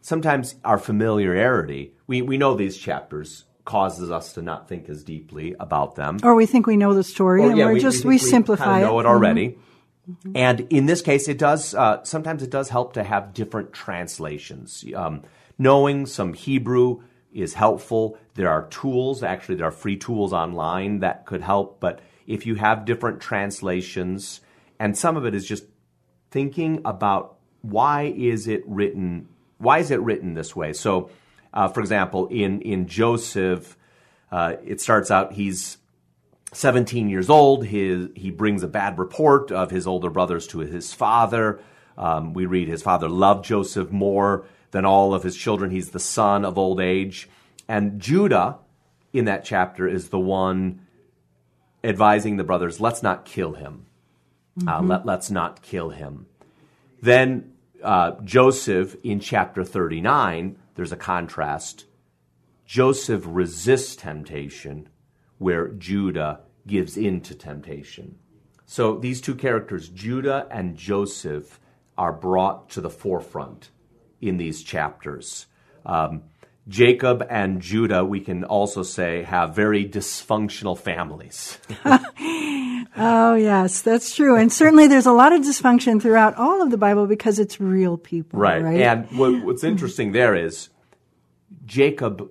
sometimes 0.00 0.54
our 0.64 0.78
familiarity 0.78 1.94
we 2.06 2.22
we 2.22 2.36
know 2.36 2.54
these 2.54 2.76
chapters 2.76 3.44
causes 3.64 4.10
us 4.10 4.34
to 4.34 4.42
not 4.42 4.68
think 4.68 4.88
as 4.88 5.02
deeply 5.02 5.54
about 5.58 5.96
them. 5.96 6.18
Or 6.22 6.34
we 6.34 6.46
think 6.46 6.66
we 6.66 6.76
know 6.76 6.94
the 6.94 7.02
story 7.04 7.42
Or, 7.42 7.48
and 7.48 7.58
yeah, 7.58 7.66
we're 7.66 7.74
we, 7.74 7.80
just, 7.80 8.04
we, 8.04 8.14
we, 8.14 8.18
simplify 8.18 8.64
kinda 8.64 8.86
know 8.86 8.98
it. 8.98 9.04
it 9.04 9.06
already. 9.06 9.58
And 10.34 10.60
in 10.70 10.86
this 10.86 11.02
case, 11.02 11.28
it 11.28 11.38
does. 11.38 11.74
Uh, 11.74 12.02
sometimes 12.04 12.42
it 12.42 12.50
does 12.50 12.68
help 12.68 12.92
to 12.94 13.02
have 13.02 13.34
different 13.34 13.72
translations. 13.72 14.84
Um, 14.94 15.22
knowing 15.58 16.06
some 16.06 16.34
Hebrew 16.34 17.02
is 17.32 17.54
helpful. 17.54 18.18
There 18.34 18.50
are 18.50 18.66
tools. 18.68 19.22
Actually, 19.22 19.56
there 19.56 19.66
are 19.66 19.72
free 19.72 19.96
tools 19.96 20.32
online 20.32 21.00
that 21.00 21.26
could 21.26 21.40
help. 21.40 21.80
But 21.80 22.00
if 22.26 22.46
you 22.46 22.54
have 22.56 22.84
different 22.84 23.20
translations, 23.20 24.40
and 24.78 24.96
some 24.96 25.16
of 25.16 25.24
it 25.24 25.34
is 25.34 25.46
just 25.46 25.64
thinking 26.30 26.82
about 26.84 27.36
why 27.62 28.12
is 28.16 28.46
it 28.46 28.62
written? 28.66 29.28
Why 29.58 29.78
is 29.78 29.90
it 29.90 30.00
written 30.00 30.34
this 30.34 30.54
way? 30.54 30.72
So, 30.72 31.10
uh, 31.52 31.68
for 31.68 31.80
example, 31.80 32.28
in 32.28 32.60
in 32.60 32.86
Joseph, 32.86 33.76
uh, 34.30 34.56
it 34.64 34.80
starts 34.80 35.10
out 35.10 35.32
he's 35.32 35.78
17 36.54 37.08
years 37.08 37.28
old, 37.28 37.66
his, 37.66 38.08
he 38.14 38.30
brings 38.30 38.62
a 38.62 38.68
bad 38.68 38.98
report 38.98 39.50
of 39.50 39.70
his 39.70 39.86
older 39.86 40.10
brothers 40.10 40.46
to 40.48 40.60
his 40.60 40.92
father. 40.92 41.60
Um, 41.98 42.32
we 42.32 42.46
read 42.46 42.68
his 42.68 42.82
father 42.82 43.08
loved 43.08 43.44
Joseph 43.44 43.90
more 43.90 44.46
than 44.70 44.84
all 44.84 45.14
of 45.14 45.22
his 45.22 45.36
children. 45.36 45.70
He's 45.70 45.90
the 45.90 46.00
son 46.00 46.44
of 46.44 46.58
old 46.58 46.80
age. 46.80 47.28
And 47.68 48.00
Judah, 48.00 48.58
in 49.12 49.24
that 49.26 49.44
chapter, 49.44 49.86
is 49.88 50.08
the 50.08 50.18
one 50.18 50.80
advising 51.82 52.36
the 52.36 52.44
brothers, 52.44 52.80
let's 52.80 53.02
not 53.02 53.24
kill 53.24 53.52
him. 53.52 53.86
Uh, 54.56 54.60
mm-hmm. 54.60 54.68
Uh, 54.68 54.94
let, 54.94 55.06
let's 55.06 55.30
not 55.30 55.62
kill 55.62 55.90
him. 55.90 56.26
Then 57.02 57.52
uh, 57.82 58.12
Joseph, 58.24 58.96
in 59.02 59.20
chapter 59.20 59.64
39, 59.64 60.56
there's 60.74 60.92
a 60.92 60.96
contrast. 60.96 61.84
Joseph 62.64 63.24
resists 63.26 63.96
temptation 63.96 64.88
where 65.38 65.68
Judah 65.68 66.40
gives 66.66 66.96
in 66.96 67.20
to 67.22 67.34
temptation. 67.34 68.16
So 68.66 68.96
these 68.96 69.20
two 69.20 69.34
characters, 69.34 69.88
Judah 69.88 70.46
and 70.50 70.76
Joseph, 70.76 71.60
are 71.96 72.12
brought 72.12 72.70
to 72.70 72.80
the 72.80 72.90
forefront 72.90 73.70
in 74.20 74.36
these 74.36 74.62
chapters. 74.62 75.46
Um, 75.84 76.22
Jacob 76.66 77.26
and 77.28 77.60
Judah, 77.60 78.04
we 78.04 78.20
can 78.20 78.42
also 78.42 78.82
say, 78.82 79.22
have 79.22 79.54
very 79.54 79.86
dysfunctional 79.86 80.78
families. 80.78 81.58
oh, 82.96 83.34
yes, 83.34 83.82
that's 83.82 84.16
true. 84.16 84.36
And 84.36 84.50
certainly 84.50 84.86
there's 84.86 85.04
a 85.04 85.12
lot 85.12 85.34
of 85.34 85.42
dysfunction 85.42 86.00
throughout 86.00 86.36
all 86.36 86.62
of 86.62 86.70
the 86.70 86.78
Bible 86.78 87.06
because 87.06 87.38
it's 87.38 87.60
real 87.60 87.98
people. 87.98 88.40
Right. 88.40 88.62
right? 88.62 88.80
And 88.80 89.06
what, 89.18 89.44
what's 89.44 89.62
interesting 89.62 90.12
there 90.12 90.34
is 90.34 90.70
Jacob 91.66 92.30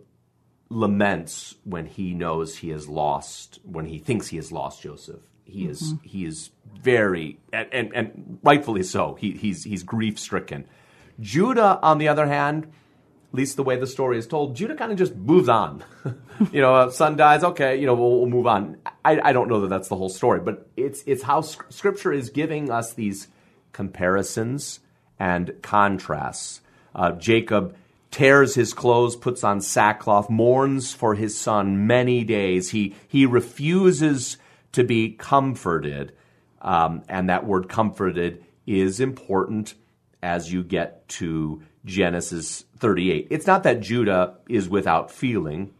laments 0.73 1.55
when 1.63 1.85
he 1.85 2.13
knows 2.13 2.57
he 2.57 2.69
has 2.69 2.87
lost, 2.87 3.59
when 3.63 3.85
he 3.85 3.99
thinks 3.99 4.27
he 4.27 4.37
has 4.37 4.51
lost 4.51 4.81
Joseph. 4.81 5.21
He 5.45 5.67
is 5.67 5.93
mm-hmm. 5.93 6.07
he 6.07 6.25
is 6.25 6.51
very 6.81 7.39
and, 7.51 7.67
and, 7.71 7.91
and 7.93 8.39
rightfully 8.43 8.83
so. 8.83 9.15
He, 9.15 9.31
he's 9.31 9.63
he's 9.63 9.83
grief 9.83 10.17
stricken. 10.17 10.65
Judah, 11.19 11.79
on 11.81 11.97
the 11.97 12.07
other 12.07 12.25
hand, 12.25 12.65
at 13.33 13.37
least 13.37 13.55
the 13.55 13.63
way 13.63 13.77
the 13.77 13.87
story 13.87 14.17
is 14.17 14.27
told, 14.27 14.55
Judah 14.55 14.75
kind 14.75 14.91
of 14.91 14.97
just 14.97 15.15
moves 15.15 15.49
on. 15.49 15.83
you 16.51 16.61
know, 16.61 16.89
son 16.89 17.15
dies, 17.15 17.43
okay, 17.43 17.79
you 17.79 17.85
know, 17.85 17.93
we'll, 17.93 18.19
we'll 18.19 18.29
move 18.29 18.47
on. 18.47 18.77
I, 19.03 19.19
I, 19.23 19.33
don't 19.33 19.47
know 19.47 19.61
that 19.61 19.69
that's 19.69 19.89
the 19.89 19.95
whole 19.95 20.09
story, 20.09 20.39
but 20.39 20.67
it's 20.77 21.03
it's 21.05 21.23
how 21.23 21.41
Scripture 21.41 22.13
is 22.13 22.29
giving 22.29 22.71
us 22.71 22.93
these 22.93 23.27
comparisons 23.73 24.79
and 25.19 25.53
contrasts. 25.61 26.61
Uh, 26.95 27.11
Jacob 27.13 27.75
tears 28.13 28.53
his 28.53 28.73
clothes, 28.73 29.15
puts 29.15 29.43
on 29.43 29.59
sackcloth, 29.59 30.29
mourns 30.29 30.93
for 30.93 31.15
his 31.15 31.35
son 31.35 31.87
many 31.87 32.23
days. 32.23 32.69
He, 32.69 32.95
he 33.07 33.25
refuses 33.25 34.37
to 34.73 34.83
be 34.83 35.11
comforted. 35.11 36.13
Um, 36.61 37.01
and 37.09 37.29
that 37.29 37.45
word 37.45 37.67
comforted 37.67 38.45
is 38.67 38.99
important 38.99 39.73
as 40.21 40.53
you 40.53 40.63
get 40.63 41.07
to 41.09 41.63
Genesis 41.85 42.63
38. 42.77 43.27
It's 43.31 43.47
not 43.47 43.63
that 43.63 43.81
Judah 43.81 44.37
is 44.47 44.69
without 44.69 45.09
feeling, 45.09 45.73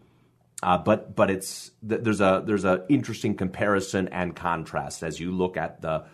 uh, 0.63 0.79
but 0.79 1.15
but 1.15 1.29
it's 1.29 1.71
there's 1.83 2.19
a 2.19 2.43
there's 2.45 2.65
an 2.65 2.81
interesting 2.89 3.35
comparison 3.35 4.07
and 4.09 4.35
contrast 4.35 5.03
as 5.03 5.19
you 5.19 5.31
look 5.31 5.55
at 5.55 5.81
the 5.81 6.05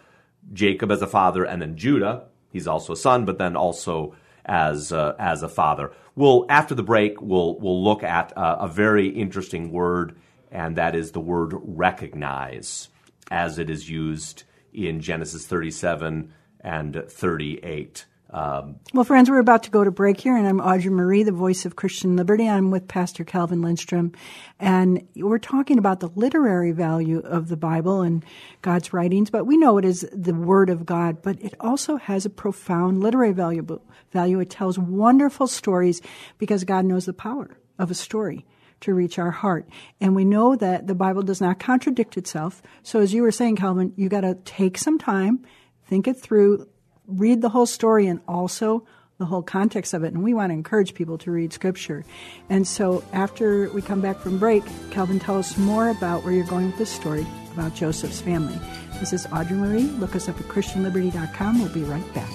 Jacob 0.51 0.91
as 0.91 1.01
a 1.01 1.07
father 1.07 1.43
and 1.45 1.61
then 1.61 1.77
Judah. 1.77 2.25
He's 2.51 2.67
also 2.67 2.93
a 2.93 2.97
son, 2.97 3.25
but 3.25 3.37
then 3.37 3.55
also 3.55 4.15
as 4.49 4.91
uh, 4.91 5.15
as 5.19 5.43
a 5.43 5.47
father. 5.47 5.91
We'll 6.15 6.45
after 6.49 6.75
the 6.75 6.83
break 6.83 7.21
we'll 7.21 7.57
we'll 7.59 7.81
look 7.81 8.03
at 8.03 8.35
uh, 8.35 8.57
a 8.59 8.67
very 8.67 9.07
interesting 9.07 9.71
word, 9.71 10.19
and 10.51 10.75
that 10.75 10.95
is 10.95 11.11
the 11.11 11.21
word 11.21 11.53
recognize, 11.53 12.89
as 13.31 13.59
it 13.59 13.69
is 13.69 13.89
used 13.89 14.43
in 14.73 14.99
Genesis 14.99 15.45
37 15.45 16.33
and 16.61 17.03
38. 17.07 18.05
Um, 18.31 18.75
well, 18.93 19.03
friends, 19.03 19.27
we're 19.27 19.39
about 19.39 19.63
to 19.63 19.71
go 19.71 19.83
to 19.83 19.89
break 19.89 20.19
here, 20.19 20.37
and 20.37 20.47
I'm 20.47 20.59
Audrey 20.59 20.91
Marie, 20.91 21.23
the 21.23 21.31
voice 21.31 21.65
of 21.65 21.75
Christian 21.75 22.15
Liberty. 22.15 22.47
I'm 22.47 22.69
with 22.69 22.87
Pastor 22.87 23.23
Calvin 23.23 23.63
Lindstrom, 23.63 24.13
and 24.59 25.07
we're 25.15 25.39
talking 25.39 25.79
about 25.79 25.99
the 25.99 26.09
literary 26.09 26.71
value 26.71 27.19
of 27.19 27.47
the 27.47 27.57
Bible 27.57 28.01
and 28.01 28.23
God's 28.61 28.93
writings. 28.93 29.31
But 29.31 29.45
we 29.45 29.57
know 29.57 29.79
it 29.79 29.85
is 29.85 30.07
the 30.13 30.35
Word 30.35 30.69
of 30.69 30.85
God, 30.85 31.23
but 31.23 31.41
it 31.41 31.55
also 31.59 31.97
has 31.97 32.23
a 32.23 32.29
profound 32.29 33.01
literary 33.01 33.33
value. 33.33 33.65
Value. 34.11 34.39
It 34.39 34.51
tells 34.51 34.77
wonderful 34.77 35.47
stories 35.47 35.99
because 36.37 36.63
God 36.63 36.85
knows 36.85 37.05
the 37.05 37.13
power 37.13 37.57
of 37.79 37.89
a 37.89 37.95
story 37.95 38.45
to 38.81 38.93
reach 38.93 39.17
our 39.17 39.31
heart. 39.31 39.67
And 39.99 40.15
we 40.15 40.23
know 40.23 40.55
that 40.55 40.85
the 40.85 40.95
Bible 40.95 41.23
does 41.23 41.41
not 41.41 41.59
contradict 41.59 42.15
itself. 42.15 42.61
So 42.83 43.01
as 43.01 43.13
you 43.13 43.23
were 43.23 43.31
saying, 43.31 43.55
Calvin, 43.55 43.93
you 43.97 44.07
got 44.07 44.21
to 44.21 44.35
take 44.35 44.77
some 44.77 44.97
time, 44.97 45.45
think 45.85 46.07
it 46.07 46.19
through, 46.19 46.67
read 47.09 47.41
the 47.41 47.49
whole 47.49 47.65
story 47.65 48.07
and 48.07 48.21
also 48.27 48.85
the 49.17 49.25
whole 49.25 49.41
context 49.41 49.93
of 49.93 50.03
it. 50.03 50.13
And 50.13 50.23
we 50.23 50.33
want 50.33 50.49
to 50.49 50.53
encourage 50.53 50.93
people 50.93 51.17
to 51.19 51.31
read 51.31 51.51
Scripture. 51.51 52.05
And 52.49 52.67
so 52.67 53.03
after 53.11 53.69
we 53.71 53.81
come 53.81 54.01
back 54.01 54.17
from 54.17 54.39
break, 54.39 54.63
Calvin, 54.91 55.19
tell 55.19 55.37
us 55.37 55.57
more 55.57 55.89
about 55.89 56.23
where 56.23 56.33
you're 56.33 56.45
going 56.45 56.67
with 56.67 56.77
this 56.77 56.89
story 56.89 57.27
about 57.53 57.75
Joseph's 57.75 58.21
family. 58.21 58.57
This 58.99 59.11
is 59.11 59.27
Audrey 59.27 59.57
Marie. 59.57 59.83
Look 59.83 60.15
us 60.15 60.29
up 60.29 60.39
at 60.39 60.47
ChristianLiberty.com. 60.47 61.59
We'll 61.59 61.73
be 61.73 61.83
right 61.83 62.13
back. 62.13 62.31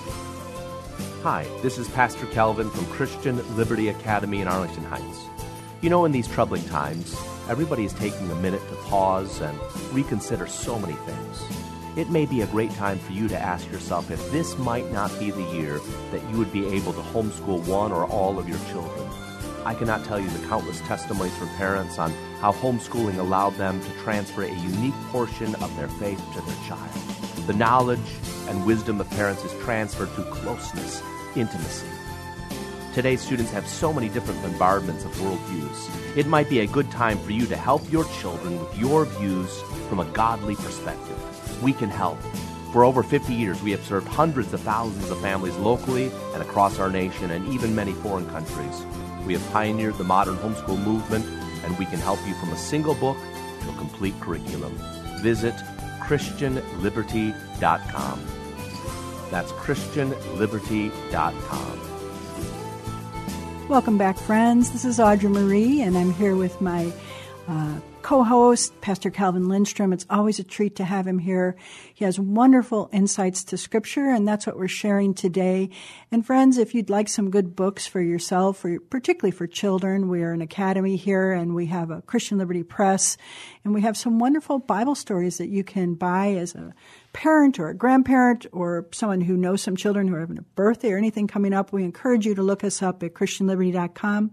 Hi, 1.22 1.46
this 1.62 1.78
is 1.78 1.88
Pastor 1.88 2.26
Calvin 2.26 2.68
from 2.68 2.84
Christian 2.86 3.56
Liberty 3.56 3.88
Academy 3.88 4.42
in 4.42 4.48
Arlington 4.48 4.84
Heights. 4.84 5.20
You 5.80 5.88
know, 5.88 6.04
in 6.04 6.12
these 6.12 6.28
troubling 6.28 6.64
times, 6.64 7.16
everybody 7.48 7.86
is 7.86 7.94
taking 7.94 8.30
a 8.30 8.34
minute 8.36 8.60
to 8.68 8.74
pause 8.76 9.40
and 9.40 9.58
reconsider 9.92 10.46
so 10.46 10.78
many 10.78 10.92
things 10.92 11.63
it 11.96 12.10
may 12.10 12.26
be 12.26 12.40
a 12.40 12.46
great 12.48 12.72
time 12.72 12.98
for 12.98 13.12
you 13.12 13.28
to 13.28 13.38
ask 13.38 13.70
yourself 13.70 14.10
if 14.10 14.32
this 14.32 14.58
might 14.58 14.90
not 14.90 15.16
be 15.20 15.30
the 15.30 15.44
year 15.52 15.80
that 16.10 16.28
you 16.28 16.38
would 16.38 16.52
be 16.52 16.66
able 16.66 16.92
to 16.92 17.00
homeschool 17.00 17.64
one 17.66 17.92
or 17.92 18.04
all 18.06 18.38
of 18.38 18.48
your 18.48 18.58
children. 18.70 19.08
I 19.64 19.74
cannot 19.74 20.04
tell 20.04 20.18
you 20.18 20.28
the 20.28 20.46
countless 20.48 20.80
testimonies 20.80 21.36
from 21.36 21.48
parents 21.50 21.98
on 21.98 22.10
how 22.40 22.52
homeschooling 22.52 23.18
allowed 23.18 23.54
them 23.54 23.80
to 23.80 23.90
transfer 24.02 24.42
a 24.42 24.52
unique 24.52 24.94
portion 25.10 25.54
of 25.56 25.74
their 25.76 25.88
faith 25.88 26.20
to 26.34 26.40
their 26.40 26.68
child. 26.68 26.90
The 27.46 27.54
knowledge 27.54 28.00
and 28.48 28.66
wisdom 28.66 29.00
of 29.00 29.08
parents 29.10 29.44
is 29.44 29.52
transferred 29.62 30.10
through 30.10 30.24
closeness, 30.24 31.00
intimacy. 31.36 31.86
Today's 32.92 33.22
students 33.22 33.52
have 33.52 33.68
so 33.68 33.92
many 33.92 34.08
different 34.08 34.42
bombardments 34.42 35.04
of 35.04 35.12
worldviews. 35.12 36.16
It 36.16 36.26
might 36.26 36.50
be 36.50 36.60
a 36.60 36.66
good 36.66 36.90
time 36.90 37.18
for 37.18 37.30
you 37.30 37.46
to 37.46 37.56
help 37.56 37.90
your 37.90 38.04
children 38.20 38.58
with 38.58 38.78
your 38.78 39.04
views 39.04 39.60
from 39.88 40.00
a 40.00 40.04
godly 40.06 40.56
perspective 40.56 41.33
we 41.62 41.72
can 41.72 41.90
help. 41.90 42.18
For 42.72 42.84
over 42.84 43.02
50 43.02 43.32
years, 43.32 43.62
we 43.62 43.70
have 43.70 43.82
served 43.84 44.08
hundreds 44.08 44.52
of 44.52 44.60
thousands 44.60 45.10
of 45.10 45.18
families 45.20 45.56
locally 45.56 46.10
and 46.32 46.42
across 46.42 46.78
our 46.78 46.90
nation 46.90 47.30
and 47.30 47.48
even 47.52 47.74
many 47.74 47.92
foreign 47.92 48.28
countries. 48.30 48.84
We 49.26 49.32
have 49.34 49.52
pioneered 49.52 49.96
the 49.96 50.04
modern 50.04 50.36
homeschool 50.36 50.82
movement, 50.82 51.24
and 51.64 51.78
we 51.78 51.86
can 51.86 52.00
help 52.00 52.18
you 52.26 52.34
from 52.34 52.50
a 52.50 52.56
single 52.56 52.94
book 52.94 53.16
to 53.62 53.70
a 53.70 53.76
complete 53.76 54.20
curriculum. 54.20 54.78
Visit 55.22 55.54
ChristianLiberty.com. 56.00 58.20
That's 59.30 59.52
ChristianLiberty.com. 59.52 61.80
Welcome 63.68 63.96
back, 63.96 64.18
friends. 64.18 64.72
This 64.72 64.84
is 64.84 65.00
Audrey 65.00 65.30
Marie, 65.30 65.80
and 65.80 65.96
I'm 65.96 66.12
here 66.12 66.36
with 66.36 66.60
my 66.60 66.92
uh, 67.48 67.78
co 68.04 68.22
host, 68.22 68.78
Pastor 68.82 69.10
Calvin 69.10 69.48
Lindstrom. 69.48 69.90
It's 69.90 70.04
always 70.10 70.38
a 70.38 70.44
treat 70.44 70.76
to 70.76 70.84
have 70.84 71.06
him 71.06 71.18
here. 71.18 71.56
He 71.94 72.04
has 72.04 72.20
wonderful 72.20 72.90
insights 72.92 73.42
to 73.44 73.56
Scripture, 73.56 74.10
and 74.10 74.28
that's 74.28 74.46
what 74.46 74.58
we're 74.58 74.68
sharing 74.68 75.14
today. 75.14 75.70
And 76.12 76.24
friends, 76.24 76.58
if 76.58 76.74
you'd 76.74 76.90
like 76.90 77.08
some 77.08 77.30
good 77.30 77.56
books 77.56 77.86
for 77.86 78.02
yourself, 78.02 78.62
or 78.62 78.78
particularly 78.78 79.30
for 79.30 79.46
children, 79.46 80.10
we 80.10 80.22
are 80.22 80.32
an 80.32 80.42
academy 80.42 80.96
here, 80.96 81.32
and 81.32 81.54
we 81.54 81.64
have 81.66 81.90
a 81.90 82.02
Christian 82.02 82.36
Liberty 82.36 82.62
Press, 82.62 83.16
and 83.64 83.72
we 83.72 83.80
have 83.80 83.96
some 83.96 84.18
wonderful 84.18 84.58
Bible 84.58 84.94
stories 84.94 85.38
that 85.38 85.48
you 85.48 85.64
can 85.64 85.94
buy 85.94 86.34
as 86.34 86.54
a 86.54 86.74
parent 87.14 87.58
or 87.58 87.68
a 87.68 87.74
grandparent 87.74 88.44
or 88.52 88.86
someone 88.92 89.22
who 89.22 89.36
knows 89.36 89.62
some 89.62 89.76
children 89.76 90.08
who 90.08 90.14
are 90.16 90.20
having 90.20 90.36
a 90.36 90.42
birthday 90.42 90.92
or 90.92 90.98
anything 90.98 91.26
coming 91.26 91.54
up. 91.54 91.72
We 91.72 91.84
encourage 91.84 92.26
you 92.26 92.34
to 92.34 92.42
look 92.42 92.64
us 92.64 92.82
up 92.82 93.02
at 93.02 93.14
ChristianLiberty.com. 93.14 94.32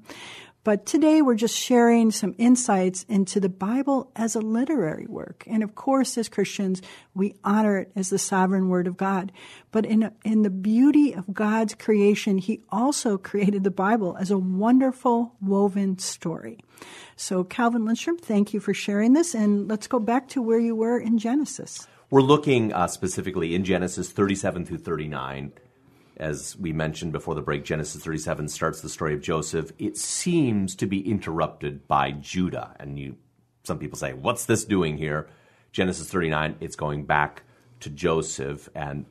But 0.63 0.85
today 0.85 1.23
we're 1.23 1.33
just 1.33 1.57
sharing 1.57 2.11
some 2.11 2.35
insights 2.37 3.03
into 3.09 3.39
the 3.39 3.49
Bible 3.49 4.11
as 4.15 4.35
a 4.35 4.41
literary 4.41 5.07
work. 5.07 5.43
And 5.47 5.63
of 5.63 5.73
course, 5.73 6.19
as 6.19 6.29
Christians, 6.29 6.83
we 7.15 7.33
honor 7.43 7.79
it 7.79 7.91
as 7.95 8.11
the 8.11 8.19
sovereign 8.19 8.69
word 8.69 8.85
of 8.85 8.95
God. 8.95 9.31
But 9.71 9.87
in, 9.87 10.11
in 10.23 10.43
the 10.43 10.51
beauty 10.51 11.13
of 11.13 11.33
God's 11.33 11.73
creation, 11.73 12.37
He 12.37 12.61
also 12.69 13.17
created 13.17 13.63
the 13.63 13.71
Bible 13.71 14.15
as 14.19 14.29
a 14.29 14.37
wonderful 14.37 15.33
woven 15.41 15.97
story. 15.97 16.59
So, 17.15 17.43
Calvin 17.43 17.85
Lindstrom, 17.85 18.19
thank 18.19 18.53
you 18.53 18.59
for 18.59 18.73
sharing 18.73 19.13
this. 19.13 19.33
And 19.33 19.67
let's 19.67 19.87
go 19.87 19.99
back 19.99 20.27
to 20.29 20.43
where 20.43 20.59
you 20.59 20.75
were 20.75 20.99
in 20.99 21.17
Genesis. 21.17 21.87
We're 22.11 22.21
looking 22.21 22.71
uh, 22.71 22.85
specifically 22.87 23.55
in 23.55 23.63
Genesis 23.63 24.11
37 24.11 24.65
through 24.65 24.79
39 24.79 25.53
as 26.21 26.55
we 26.57 26.71
mentioned 26.71 27.11
before 27.11 27.33
the 27.33 27.41
break, 27.41 27.65
Genesis 27.65 28.03
37 28.03 28.47
starts 28.47 28.79
the 28.81 28.89
story 28.89 29.13
of 29.15 29.21
Joseph. 29.21 29.71
It 29.79 29.97
seems 29.97 30.75
to 30.75 30.85
be 30.85 31.09
interrupted 31.09 31.87
by 31.87 32.11
Judah. 32.11 32.75
And 32.79 32.99
you, 32.99 33.17
some 33.63 33.79
people 33.79 33.97
say, 33.97 34.13
what's 34.13 34.45
this 34.45 34.63
doing 34.63 34.97
here? 34.97 35.27
Genesis 35.71 36.09
39, 36.09 36.57
it's 36.59 36.75
going 36.75 37.05
back 37.05 37.43
to 37.79 37.89
Joseph, 37.89 38.69
and 38.75 39.07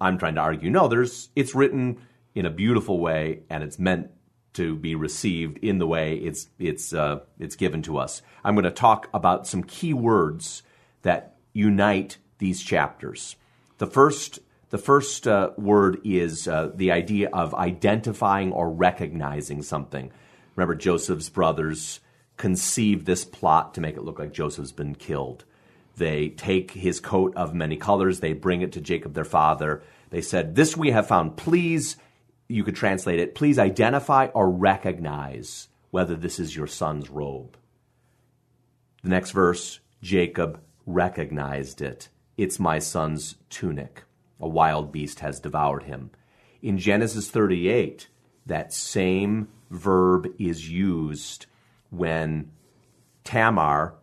I'm 0.00 0.16
trying 0.16 0.36
to 0.36 0.40
argue 0.40 0.70
no, 0.70 0.88
there's 0.88 1.28
it's 1.36 1.54
written 1.54 2.00
in 2.34 2.46
a 2.46 2.50
beautiful 2.50 2.98
way, 2.98 3.42
and 3.50 3.62
it's 3.62 3.78
meant 3.78 4.10
to 4.54 4.76
be 4.76 4.94
received 4.94 5.58
in 5.58 5.78
the 5.78 5.86
way 5.86 6.16
it's 6.16 6.48
it's 6.58 6.94
uh, 6.94 7.20
it's 7.38 7.56
given 7.56 7.82
to 7.82 7.98
us. 7.98 8.22
I'm 8.42 8.54
going 8.54 8.64
to 8.64 8.70
talk 8.70 9.10
about 9.12 9.46
some 9.46 9.62
key 9.62 9.92
words 9.92 10.62
that 11.02 11.36
unite 11.52 12.18
these 12.38 12.62
chapters. 12.62 13.36
The 13.78 13.86
first 13.86 14.38
the 14.74 14.78
first 14.78 15.28
uh, 15.28 15.50
word 15.56 16.00
is 16.02 16.48
uh, 16.48 16.68
the 16.74 16.90
idea 16.90 17.28
of 17.32 17.54
identifying 17.54 18.50
or 18.50 18.68
recognizing 18.68 19.62
something. 19.62 20.10
Remember, 20.56 20.74
Joseph's 20.74 21.28
brothers 21.28 22.00
conceived 22.36 23.06
this 23.06 23.24
plot 23.24 23.74
to 23.74 23.80
make 23.80 23.96
it 23.96 24.02
look 24.02 24.18
like 24.18 24.32
Joseph's 24.32 24.72
been 24.72 24.96
killed. 24.96 25.44
They 25.96 26.30
take 26.30 26.72
his 26.72 26.98
coat 26.98 27.36
of 27.36 27.54
many 27.54 27.76
colors, 27.76 28.18
they 28.18 28.32
bring 28.32 28.62
it 28.62 28.72
to 28.72 28.80
Jacob, 28.80 29.14
their 29.14 29.24
father. 29.24 29.84
They 30.10 30.20
said, 30.20 30.56
This 30.56 30.76
we 30.76 30.90
have 30.90 31.06
found. 31.06 31.36
Please, 31.36 31.96
you 32.48 32.64
could 32.64 32.74
translate 32.74 33.20
it, 33.20 33.36
please 33.36 33.60
identify 33.60 34.26
or 34.34 34.50
recognize 34.50 35.68
whether 35.92 36.16
this 36.16 36.40
is 36.40 36.56
your 36.56 36.66
son's 36.66 37.08
robe. 37.08 37.56
The 39.04 39.10
next 39.10 39.30
verse, 39.30 39.78
Jacob 40.02 40.60
recognized 40.84 41.80
it. 41.80 42.08
It's 42.36 42.58
my 42.58 42.80
son's 42.80 43.36
tunic. 43.50 44.02
A 44.40 44.48
wild 44.48 44.92
beast 44.92 45.20
has 45.20 45.40
devoured 45.40 45.84
him. 45.84 46.10
In 46.62 46.78
Genesis 46.78 47.30
38, 47.30 48.08
that 48.46 48.72
same 48.72 49.48
verb 49.70 50.26
is 50.38 50.70
used 50.70 51.46
when 51.90 52.50
Tamar 53.22 53.94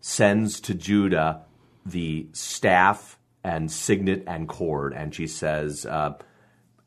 sends 0.00 0.60
to 0.60 0.74
Judah 0.74 1.42
the 1.84 2.28
staff 2.32 3.18
and 3.44 3.70
signet 3.70 4.24
and 4.26 4.48
cord, 4.48 4.92
and 4.92 5.14
she 5.14 5.26
says, 5.26 5.86
uh, 5.86 6.14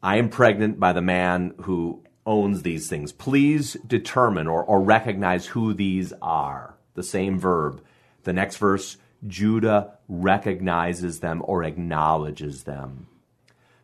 I 0.04 0.18
am 0.18 0.30
pregnant 0.30 0.80
by 0.80 0.94
the 0.94 1.02
man 1.02 1.54
who 1.62 2.04
owns 2.26 2.62
these 2.62 2.88
things. 2.88 3.12
Please 3.12 3.78
determine 3.86 4.48
or, 4.48 4.64
or 4.64 4.82
recognize 4.82 5.48
who 5.48 5.74
these 5.74 6.14
are. 6.22 6.76
The 6.94 7.04
same 7.04 7.40
verb. 7.40 7.84
The 8.24 8.34
next 8.34 8.58
verse, 8.58 8.98
Judah 9.28 9.98
recognizes 10.08 11.20
them 11.20 11.42
or 11.46 11.64
acknowledges 11.64 12.64
them. 12.64 13.08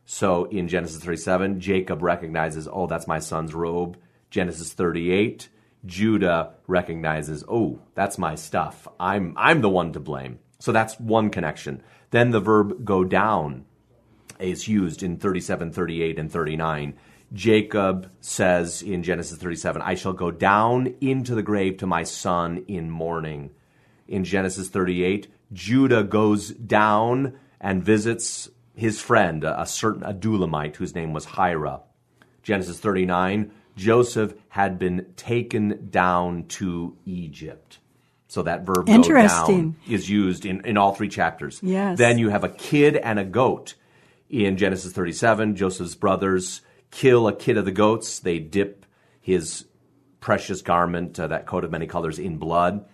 So 0.06 0.46
in 0.46 0.67
Genesis 0.67 1.03
37, 1.03 1.60
Jacob 1.60 2.01
recognizes, 2.01 2.67
oh, 2.72 2.88
that's 2.88 3.08
my 3.08 3.20
son's 3.20 3.53
robe. 3.53 3.98
Genesis 4.29 4.74
38, 4.74 5.50
Judah 5.86 6.53
recognizes, 6.65 7.44
oh, 7.48 7.79
that's 7.94 8.17
my 8.17 8.36
stuff. 8.36 8.88
I'm, 9.00 9.34
I'm 9.38 9.62
the 9.62 9.70
one 9.70 9.94
to 9.94 10.00
blame. 10.00 10.39
So 10.60 10.72
that's 10.72 11.00
one 11.00 11.29
connection. 11.29 11.84
Then 12.12 12.32
the 12.32 12.39
verb 12.39 12.86
go 12.86 13.03
down 13.03 13.65
is 14.39 14.67
used 14.67 15.03
in 15.03 15.17
37, 15.17 15.72
38, 15.72 16.20
and 16.20 16.32
39. 16.32 16.94
Jacob 17.34 18.10
says 18.22 18.82
in 18.82 19.03
Genesis 19.03 19.38
37, 19.38 19.82
I 19.82 19.96
shall 19.96 20.13
go 20.13 20.32
down 20.32 20.96
into 21.01 21.36
the 21.36 21.44
grave 21.44 21.77
to 21.77 21.88
my 21.88 22.03
son 22.03 22.63
in 22.67 22.89
mourning. 22.89 23.51
In 24.07 24.23
Genesis 24.23 24.69
38, 24.69 25.27
Judah 25.53 26.03
goes 26.03 26.49
down 26.51 27.37
and 27.59 27.83
visits 27.83 28.49
his 28.75 29.01
friend, 29.01 29.43
a 29.43 29.65
certain 29.65 30.03
Adullamite 30.03 30.75
whose 30.75 30.93
name 30.93 31.13
was 31.13 31.25
Hira. 31.25 31.81
Genesis 32.43 32.79
39, 32.79 33.51
Joseph 33.75 34.33
had 34.49 34.79
been 34.79 35.07
taken 35.15 35.89
down 35.89 36.45
to 36.45 36.95
Egypt. 37.05 37.79
So 38.27 38.43
that 38.43 38.65
verb 38.65 38.89
Interesting. 38.89 39.45
go 39.45 39.61
down 39.61 39.75
is 39.87 40.09
used 40.09 40.45
in, 40.45 40.65
in 40.65 40.77
all 40.77 40.93
three 40.93 41.09
chapters. 41.09 41.59
Yes. 41.63 41.97
Then 41.97 42.17
you 42.17 42.29
have 42.29 42.43
a 42.43 42.49
kid 42.49 42.95
and 42.95 43.19
a 43.19 43.23
goat. 43.23 43.75
In 44.29 44.57
Genesis 44.57 44.91
37, 44.91 45.55
Joseph's 45.55 45.95
brothers 45.95 46.61
kill 46.91 47.27
a 47.27 47.35
kid 47.35 47.57
of 47.57 47.65
the 47.65 47.71
goats. 47.71 48.19
They 48.19 48.39
dip 48.39 48.85
his 49.21 49.65
precious 50.19 50.61
garment, 50.61 51.19
uh, 51.19 51.27
that 51.27 51.45
coat 51.45 51.63
of 51.63 51.71
many 51.71 51.87
colors, 51.87 52.19
in 52.19 52.37
blood. 52.37 52.85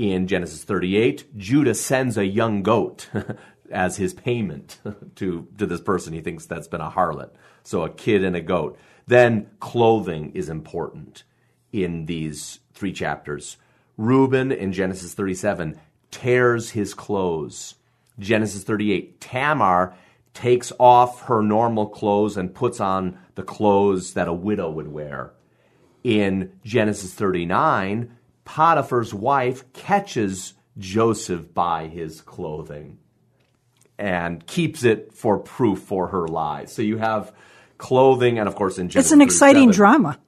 In 0.00 0.28
Genesis 0.28 0.64
38, 0.64 1.36
Judah 1.36 1.74
sends 1.74 2.16
a 2.16 2.24
young 2.24 2.62
goat 2.62 3.10
as 3.70 3.98
his 3.98 4.14
payment 4.14 4.78
to, 5.16 5.46
to 5.58 5.66
this 5.66 5.82
person. 5.82 6.14
He 6.14 6.22
thinks 6.22 6.46
that's 6.46 6.68
been 6.68 6.80
a 6.80 6.90
harlot. 6.90 7.32
So 7.64 7.82
a 7.82 7.90
kid 7.90 8.24
and 8.24 8.34
a 8.34 8.40
goat. 8.40 8.78
Then 9.06 9.48
clothing 9.60 10.32
is 10.32 10.48
important 10.48 11.24
in 11.70 12.06
these 12.06 12.60
three 12.72 12.94
chapters. 12.94 13.58
Reuben 13.98 14.50
in 14.50 14.72
Genesis 14.72 15.12
37 15.12 15.78
tears 16.10 16.70
his 16.70 16.94
clothes. 16.94 17.74
Genesis 18.18 18.64
38, 18.64 19.20
Tamar 19.20 19.94
takes 20.32 20.72
off 20.80 21.24
her 21.24 21.42
normal 21.42 21.86
clothes 21.86 22.38
and 22.38 22.54
puts 22.54 22.80
on 22.80 23.18
the 23.34 23.42
clothes 23.42 24.14
that 24.14 24.28
a 24.28 24.32
widow 24.32 24.70
would 24.70 24.88
wear. 24.88 25.34
In 26.02 26.58
Genesis 26.64 27.12
39, 27.12 28.16
Potiphar's 28.50 29.14
wife 29.14 29.72
catches 29.72 30.54
Joseph 30.76 31.54
by 31.54 31.86
his 31.86 32.20
clothing 32.20 32.98
and 33.96 34.44
keeps 34.44 34.82
it 34.82 35.12
for 35.14 35.38
proof 35.38 35.78
for 35.78 36.08
her 36.08 36.26
lies. 36.26 36.72
So 36.72 36.82
you 36.82 36.96
have 36.96 37.32
clothing, 37.78 38.40
and 38.40 38.48
of 38.48 38.56
course, 38.56 38.76
in 38.76 38.88
Genesis 38.88 39.12
It's 39.12 39.12
an 39.12 39.20
exciting 39.20 39.68
37, 39.68 39.76
drama. 39.76 40.18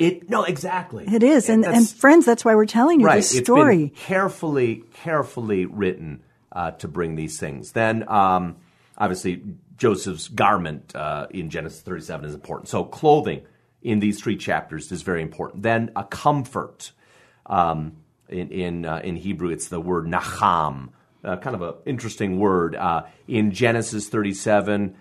It 0.00 0.28
no, 0.28 0.42
exactly. 0.42 1.04
It 1.06 1.22
is, 1.22 1.48
and, 1.48 1.64
and 1.64 1.74
that's- 1.74 1.92
friends, 1.92 2.26
that's 2.26 2.44
why 2.44 2.56
we're 2.56 2.66
telling 2.66 2.98
you 2.98 3.06
right. 3.06 3.16
this 3.16 3.32
It's 3.32 3.46
story. 3.46 3.92
carefully, 3.94 4.82
carefully 4.94 5.64
written 5.66 6.24
uh, 6.50 6.72
to 6.72 6.88
bring 6.88 7.14
these 7.14 7.38
things. 7.38 7.70
Then, 7.70 8.08
um, 8.08 8.56
obviously, 8.96 9.40
Joseph's 9.76 10.26
garment 10.26 10.96
uh, 10.96 11.28
in 11.30 11.48
Genesis 11.48 11.80
37 11.82 12.26
is 12.26 12.34
important. 12.34 12.68
So, 12.70 12.82
clothing 12.82 13.42
in 13.82 14.00
these 14.00 14.20
three 14.20 14.36
chapters 14.36 14.90
is 14.90 15.02
very 15.02 15.22
important. 15.22 15.62
Then, 15.62 15.92
a 15.94 16.02
comfort. 16.02 16.90
Um, 17.48 17.96
in 18.28 18.50
in, 18.50 18.84
uh, 18.84 19.00
in 19.02 19.16
Hebrew, 19.16 19.50
it's 19.50 19.68
the 19.68 19.80
word 19.80 20.06
nacham, 20.06 20.90
uh, 21.24 21.36
kind 21.36 21.56
of 21.56 21.62
an 21.62 21.74
interesting 21.86 22.38
word. 22.38 22.76
Uh, 22.76 23.04
in 23.26 23.52
Genesis 23.52 24.08
37, 24.08 24.94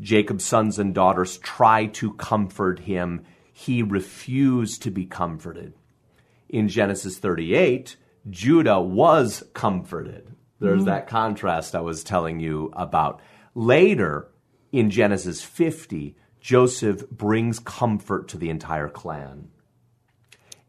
Jacob's 0.00 0.44
sons 0.44 0.78
and 0.78 0.94
daughters 0.94 1.38
try 1.38 1.86
to 1.86 2.12
comfort 2.14 2.80
him. 2.80 3.24
He 3.52 3.82
refused 3.82 4.82
to 4.82 4.90
be 4.90 5.06
comforted. 5.06 5.74
In 6.48 6.68
Genesis 6.68 7.18
38, 7.18 7.96
Judah 8.28 8.80
was 8.80 9.42
comforted. 9.54 10.34
There's 10.58 10.84
that 10.84 11.06
contrast 11.06 11.74
I 11.74 11.80
was 11.80 12.02
telling 12.02 12.40
you 12.40 12.72
about. 12.74 13.20
Later, 13.54 14.28
in 14.72 14.90
Genesis 14.90 15.42
50, 15.42 16.16
Joseph 16.40 17.08
brings 17.10 17.58
comfort 17.58 18.28
to 18.28 18.38
the 18.38 18.48
entire 18.48 18.88
clan. 18.88 19.48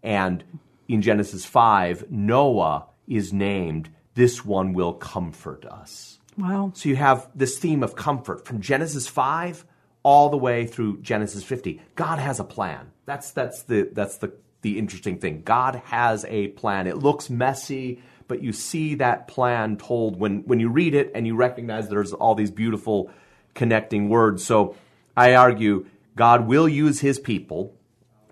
And 0.03 0.43
in 0.87 1.01
Genesis 1.01 1.45
5, 1.45 2.09
Noah 2.09 2.87
is 3.07 3.33
named, 3.33 3.89
This 4.15 4.45
one 4.45 4.73
will 4.73 4.93
comfort 4.93 5.65
us. 5.65 6.19
Wow. 6.37 6.71
So 6.75 6.89
you 6.89 6.95
have 6.95 7.29
this 7.33 7.57
theme 7.57 7.83
of 7.83 7.95
comfort 7.95 8.45
from 8.45 8.61
Genesis 8.61 9.07
5 9.07 9.65
all 10.03 10.29
the 10.29 10.37
way 10.37 10.67
through 10.67 11.01
Genesis 11.01 11.43
50. 11.43 11.81
God 11.95 12.19
has 12.19 12.39
a 12.39 12.43
plan. 12.43 12.91
That's 13.05 13.31
that's 13.31 13.63
the 13.63 13.89
that's 13.91 14.17
the 14.17 14.33
the 14.61 14.77
interesting 14.77 15.17
thing. 15.17 15.41
God 15.43 15.81
has 15.85 16.25
a 16.25 16.49
plan. 16.49 16.87
It 16.87 16.97
looks 16.97 17.29
messy, 17.29 18.01
but 18.27 18.41
you 18.41 18.53
see 18.53 18.95
that 18.95 19.27
plan 19.27 19.77
told 19.77 20.19
when 20.19 20.43
when 20.43 20.59
you 20.59 20.69
read 20.69 20.93
it 20.93 21.11
and 21.15 21.25
you 21.25 21.35
recognize 21.35 21.89
there's 21.89 22.13
all 22.13 22.35
these 22.35 22.51
beautiful 22.51 23.09
connecting 23.55 24.07
words. 24.07 24.45
So 24.45 24.75
I 25.15 25.33
argue 25.33 25.87
God 26.15 26.47
will 26.47 26.69
use 26.69 26.99
his 26.99 27.19
people 27.19 27.73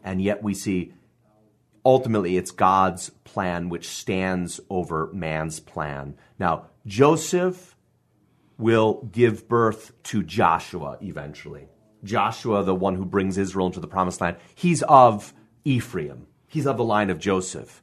and 0.03 0.21
yet 0.21 0.43
we 0.43 0.53
see 0.53 0.93
ultimately 1.85 2.35
it's 2.35 2.51
God's 2.51 3.11
plan 3.23 3.69
which 3.69 3.87
stands 3.87 4.59
over 4.69 5.09
man's 5.13 5.59
plan. 5.59 6.17
Now, 6.39 6.65
Joseph 6.85 7.75
will 8.57 9.07
give 9.11 9.47
birth 9.47 9.91
to 10.03 10.23
Joshua 10.23 10.97
eventually. 11.01 11.67
Joshua, 12.03 12.63
the 12.63 12.75
one 12.75 12.95
who 12.95 13.05
brings 13.05 13.37
Israel 13.37 13.67
into 13.67 13.79
the 13.79 13.87
promised 13.87 14.21
land, 14.21 14.37
he's 14.53 14.81
of 14.83 15.33
Ephraim. 15.63 16.27
He's 16.47 16.67
of 16.67 16.77
the 16.77 16.83
line 16.83 17.09
of 17.09 17.19
Joseph. 17.19 17.81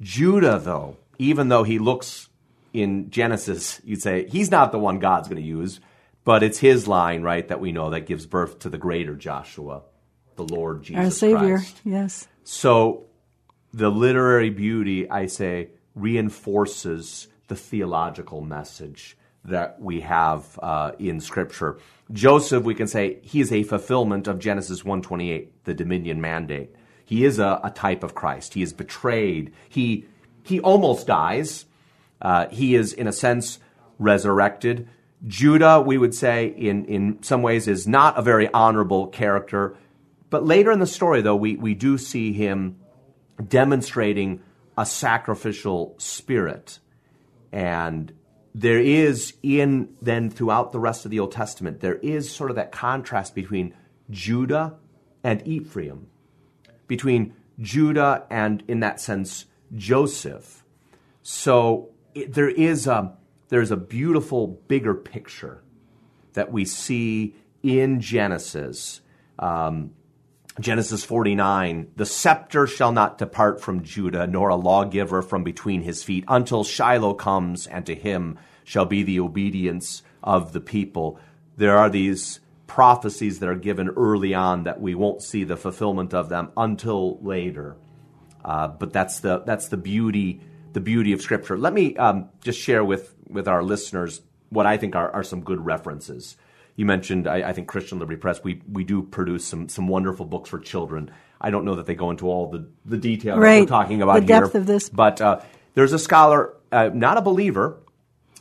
Judah, 0.00 0.58
though, 0.58 0.96
even 1.18 1.48
though 1.48 1.62
he 1.62 1.78
looks 1.78 2.28
in 2.72 3.10
Genesis, 3.10 3.80
you'd 3.84 4.02
say 4.02 4.26
he's 4.28 4.50
not 4.50 4.72
the 4.72 4.78
one 4.78 4.98
God's 4.98 5.28
going 5.28 5.40
to 5.40 5.46
use, 5.46 5.80
but 6.24 6.42
it's 6.42 6.58
his 6.58 6.88
line, 6.88 7.22
right, 7.22 7.46
that 7.48 7.60
we 7.60 7.72
know 7.72 7.90
that 7.90 8.06
gives 8.06 8.26
birth 8.26 8.60
to 8.60 8.68
the 8.68 8.78
greater 8.78 9.14
Joshua, 9.14 9.82
the 10.36 10.44
Lord 10.44 10.82
Jesus 10.82 11.04
Our 11.04 11.10
Savior. 11.10 11.56
Christ. 11.58 11.80
Yes. 11.84 12.28
So 12.44 13.04
the 13.74 13.90
literary 13.90 14.50
beauty, 14.50 15.10
I 15.10 15.26
say, 15.26 15.70
reinforces 15.96 17.26
the 17.48 17.56
theological 17.56 18.40
message 18.40 19.16
that 19.44 19.80
we 19.80 20.00
have 20.00 20.58
uh, 20.62 20.92
in 20.98 21.20
Scripture. 21.20 21.78
Joseph, 22.12 22.62
we 22.62 22.74
can 22.74 22.86
say, 22.86 23.18
he 23.22 23.40
is 23.40 23.52
a 23.52 23.64
fulfillment 23.64 24.28
of 24.28 24.38
Genesis 24.38 24.82
1:28, 24.82 25.48
the 25.64 25.74
dominion 25.74 26.20
mandate. 26.20 26.74
He 27.04 27.24
is 27.24 27.38
a, 27.38 27.60
a 27.64 27.70
type 27.70 28.04
of 28.04 28.14
Christ. 28.14 28.54
He 28.54 28.62
is 28.62 28.72
betrayed. 28.72 29.52
He 29.68 30.06
he 30.44 30.60
almost 30.60 31.08
dies. 31.08 31.66
Uh, 32.22 32.46
he 32.48 32.76
is, 32.76 32.92
in 32.92 33.08
a 33.08 33.12
sense, 33.12 33.58
resurrected. 33.98 34.88
Judah, 35.26 35.80
we 35.80 35.98
would 35.98 36.14
say, 36.14 36.46
in, 36.46 36.84
in 36.84 37.22
some 37.22 37.42
ways, 37.42 37.66
is 37.66 37.88
not 37.88 38.18
a 38.18 38.22
very 38.22 38.48
honorable 38.52 39.08
character. 39.08 39.74
But 40.30 40.44
later 40.44 40.70
in 40.70 40.78
the 40.78 40.86
story, 40.86 41.22
though, 41.22 41.36
we, 41.36 41.56
we 41.56 41.74
do 41.74 41.98
see 41.98 42.32
him 42.32 42.76
demonstrating 43.46 44.42
a 44.76 44.86
sacrificial 44.86 45.94
spirit. 45.98 46.78
And 47.52 48.12
there 48.54 48.80
is 48.80 49.34
in 49.42 49.96
then 50.00 50.30
throughout 50.30 50.72
the 50.72 50.80
rest 50.80 51.04
of 51.04 51.10
the 51.10 51.20
Old 51.20 51.32
Testament, 51.32 51.80
there 51.80 51.96
is 51.96 52.30
sort 52.30 52.50
of 52.50 52.56
that 52.56 52.72
contrast 52.72 53.34
between 53.34 53.74
Judah 54.10 54.76
and 55.22 55.46
Ephraim, 55.46 56.08
between 56.86 57.34
Judah 57.60 58.26
and, 58.30 58.62
in 58.68 58.80
that 58.80 59.00
sense, 59.00 59.46
Joseph. 59.74 60.64
So 61.22 61.90
it, 62.14 62.32
there 62.32 62.48
is 62.48 62.86
a 62.86 63.16
there's 63.48 63.70
a 63.70 63.76
beautiful 63.76 64.46
bigger 64.68 64.94
picture 64.94 65.62
that 66.32 66.50
we 66.50 66.64
see 66.64 67.36
in 67.62 68.00
Genesis. 68.00 69.00
Um, 69.38 69.92
Genesis 70.60 71.04
49, 71.04 71.90
the 71.96 72.06
scepter 72.06 72.66
shall 72.66 72.92
not 72.92 73.18
depart 73.18 73.60
from 73.60 73.82
Judah, 73.82 74.26
nor 74.26 74.50
a 74.50 74.56
lawgiver 74.56 75.20
from 75.20 75.42
between 75.42 75.82
his 75.82 76.04
feet, 76.04 76.24
until 76.28 76.62
Shiloh 76.62 77.14
comes, 77.14 77.66
and 77.66 77.84
to 77.86 77.94
him 77.94 78.38
shall 78.62 78.84
be 78.84 79.02
the 79.02 79.18
obedience 79.18 80.02
of 80.22 80.52
the 80.52 80.60
people. 80.60 81.18
There 81.56 81.76
are 81.76 81.90
these 81.90 82.38
prophecies 82.68 83.40
that 83.40 83.48
are 83.48 83.56
given 83.56 83.88
early 83.90 84.32
on 84.32 84.64
that 84.64 84.80
we 84.80 84.94
won't 84.94 85.22
see 85.22 85.42
the 85.42 85.56
fulfillment 85.56 86.14
of 86.14 86.28
them 86.28 86.50
until 86.56 87.18
later. 87.20 87.76
Uh, 88.44 88.68
but 88.68 88.92
that's 88.92 89.20
the 89.20 89.40
that's 89.40 89.68
the 89.68 89.76
beauty 89.76 90.40
the 90.72 90.80
beauty 90.80 91.12
of 91.12 91.22
Scripture. 91.22 91.56
Let 91.56 91.72
me 91.72 91.96
um, 91.96 92.28
just 92.42 92.60
share 92.60 92.84
with 92.84 93.14
with 93.28 93.48
our 93.48 93.62
listeners 93.62 94.22
what 94.50 94.66
I 94.66 94.76
think 94.76 94.94
are, 94.94 95.10
are 95.10 95.24
some 95.24 95.42
good 95.42 95.64
references 95.64 96.36
you 96.76 96.86
mentioned, 96.86 97.28
I, 97.28 97.48
I, 97.48 97.52
think 97.52 97.68
Christian 97.68 97.98
Liberty 97.98 98.18
Press, 98.18 98.42
we, 98.42 98.60
we 98.70 98.84
do 98.84 99.02
produce 99.02 99.44
some, 99.44 99.68
some 99.68 99.86
wonderful 99.86 100.26
books 100.26 100.50
for 100.50 100.58
children. 100.58 101.10
I 101.40 101.50
don't 101.50 101.64
know 101.64 101.76
that 101.76 101.86
they 101.86 101.94
go 101.94 102.10
into 102.10 102.28
all 102.28 102.50
the, 102.50 102.66
the 102.84 102.96
detail 102.96 103.38
right. 103.38 103.60
we're 103.60 103.66
talking 103.66 104.02
about 104.02 104.20
the 104.20 104.26
depth 104.26 104.54
of 104.54 104.66
this. 104.66 104.88
But 104.88 105.20
uh, 105.20 105.40
there's 105.74 105.92
a 105.92 105.98
scholar, 105.98 106.54
uh, 106.72 106.90
not 106.92 107.16
a 107.16 107.22
believer, 107.22 107.78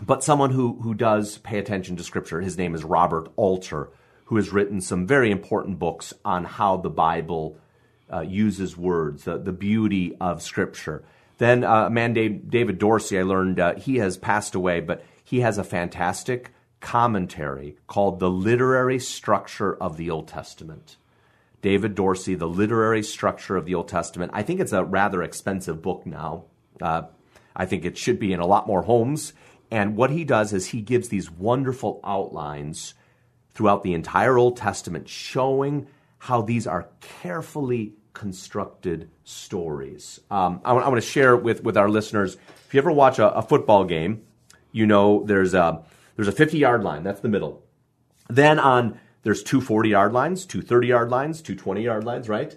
but 0.01 0.23
someone 0.23 0.51
who, 0.51 0.79
who 0.81 0.93
does 0.93 1.37
pay 1.37 1.59
attention 1.59 1.95
to 1.97 2.03
Scripture. 2.03 2.41
His 2.41 2.57
name 2.57 2.73
is 2.73 2.83
Robert 2.83 3.31
Alter, 3.35 3.89
who 4.25 4.37
has 4.37 4.51
written 4.51 4.81
some 4.81 5.05
very 5.05 5.29
important 5.29 5.77
books 5.77 6.13
on 6.25 6.45
how 6.45 6.77
the 6.77 6.89
Bible 6.89 7.57
uh, 8.11 8.21
uses 8.21 8.75
words, 8.75 9.25
the, 9.25 9.37
the 9.37 9.51
beauty 9.51 10.15
of 10.19 10.41
Scripture. 10.41 11.03
Then 11.37 11.63
uh, 11.63 11.85
a 11.85 11.89
man 11.89 12.13
named 12.13 12.49
David 12.49 12.79
Dorsey, 12.79 13.19
I 13.19 13.23
learned 13.23 13.59
uh, 13.59 13.75
he 13.75 13.97
has 13.97 14.17
passed 14.17 14.55
away, 14.55 14.79
but 14.79 15.03
he 15.23 15.41
has 15.41 15.57
a 15.57 15.63
fantastic 15.63 16.51
commentary 16.83 17.77
called 17.87 18.19
The 18.19 18.29
Literary 18.29 18.99
Structure 18.99 19.73
of 19.75 19.97
the 19.97 20.11
Old 20.11 20.27
Testament. 20.27 20.97
David 21.61 21.95
Dorsey, 21.95 22.35
The 22.35 22.47
Literary 22.47 23.01
Structure 23.01 23.55
of 23.55 23.65
the 23.65 23.73
Old 23.73 23.87
Testament. 23.87 24.31
I 24.35 24.43
think 24.43 24.59
it's 24.59 24.73
a 24.73 24.83
rather 24.83 25.23
expensive 25.23 25.81
book 25.81 26.05
now. 26.05 26.43
Uh, 26.81 27.03
I 27.55 27.65
think 27.65 27.85
it 27.85 27.97
should 27.97 28.19
be 28.19 28.33
in 28.33 28.41
a 28.41 28.45
lot 28.45 28.67
more 28.67 28.83
homes. 28.83 29.33
And 29.71 29.95
what 29.95 30.11
he 30.11 30.25
does 30.25 30.51
is 30.51 30.67
he 30.67 30.81
gives 30.81 31.07
these 31.07 31.31
wonderful 31.31 32.01
outlines 32.03 32.93
throughout 33.53 33.83
the 33.83 33.93
entire 33.93 34.37
Old 34.37 34.57
Testament, 34.57 35.07
showing 35.07 35.87
how 36.19 36.41
these 36.41 36.67
are 36.67 36.89
carefully 37.21 37.93
constructed 38.11 39.09
stories. 39.23 40.19
Um, 40.29 40.61
I, 40.65 40.73
want, 40.73 40.85
I, 40.85 40.89
want, 40.89 41.01
to 41.01 41.09
share 41.09 41.35
with, 41.35 41.63
with 41.63 41.77
our 41.77 41.89
listeners 41.89 42.35
if 42.67 42.73
you 42.73 42.79
ever 42.79 42.91
watch 42.91 43.19
a, 43.19 43.33
a 43.33 43.41
football 43.41 43.85
game, 43.85 44.23
you 44.71 44.85
know 44.85 45.23
there's 45.25 45.53
a 45.53 45.83
there's 46.15 46.27
a 46.27 46.33
50 46.33 46.57
yard 46.57 46.83
line, 46.83 47.03
that's 47.03 47.21
the 47.21 47.29
middle. 47.29 47.63
Then 48.29 48.59
on 48.59 48.99
there's 49.23 49.43
two 49.43 49.61
40 49.61 49.89
yard 49.89 50.13
lines, 50.13 50.45
two 50.45 50.61
30 50.61 50.87
yard 50.87 51.09
lines, 51.09 51.41
two 51.41 51.55
20 51.55 51.81
yard 51.81 52.03
lines, 52.03 52.29
right? 52.29 52.55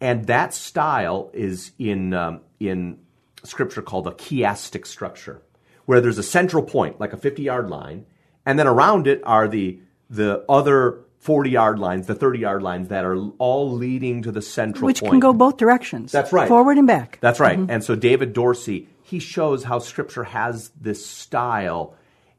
And 0.00 0.26
that 0.26 0.52
style 0.52 1.30
is 1.32 1.72
in 1.78 2.12
um, 2.12 2.40
in 2.60 2.98
scripture 3.44 3.82
called 3.82 4.06
a 4.06 4.12
chiastic 4.12 4.86
structure, 4.86 5.42
where 5.86 6.00
there's 6.00 6.18
a 6.18 6.22
central 6.22 6.62
point, 6.62 7.00
like 7.00 7.12
a 7.12 7.16
50 7.16 7.42
yard 7.42 7.70
line, 7.70 8.06
and 8.44 8.58
then 8.58 8.66
around 8.66 9.06
it 9.06 9.22
are 9.24 9.48
the 9.48 9.80
the 10.10 10.44
other 10.48 11.00
40 11.18 11.50
yard 11.50 11.78
lines, 11.78 12.06
the 12.06 12.14
30 12.14 12.38
yard 12.38 12.62
lines 12.62 12.88
that 12.88 13.04
are 13.04 13.16
all 13.38 13.72
leading 13.72 14.22
to 14.22 14.30
the 14.30 14.42
central 14.42 14.82
point. 14.82 14.86
Which 14.86 15.00
point. 15.00 15.10
can 15.12 15.20
go 15.20 15.32
both 15.32 15.56
directions. 15.56 16.12
That's 16.12 16.32
right. 16.32 16.46
Forward 16.46 16.78
and 16.78 16.86
back. 16.86 17.18
That's 17.20 17.40
right. 17.40 17.58
Mm-hmm. 17.58 17.70
And 17.70 17.82
so 17.82 17.96
David 17.96 18.32
Dorsey, 18.32 18.88
he 19.02 19.18
shows 19.18 19.64
how 19.64 19.78
scripture 19.78 20.24
has 20.24 20.70
this 20.80 21.04
style 21.04 21.96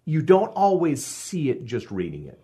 you 0.07 0.21
don't 0.21 0.47
always 0.55 1.05
see 1.05 1.49
it 1.49 1.65
just 1.65 1.91
reading 1.91 2.27
it. 2.27 2.39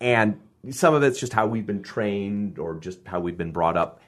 And 0.00 0.40
some 0.70 0.94
of 0.94 1.02
it's 1.04 1.20
just 1.20 1.32
how 1.32 1.46
we've 1.46 1.64
been 1.64 1.82
trained 1.82 2.58
or 2.58 2.74
just 2.74 3.06
how 3.06 3.20
we've 3.20 3.38
been 3.38 3.52
brought 3.52 3.76
up. 3.76 4.02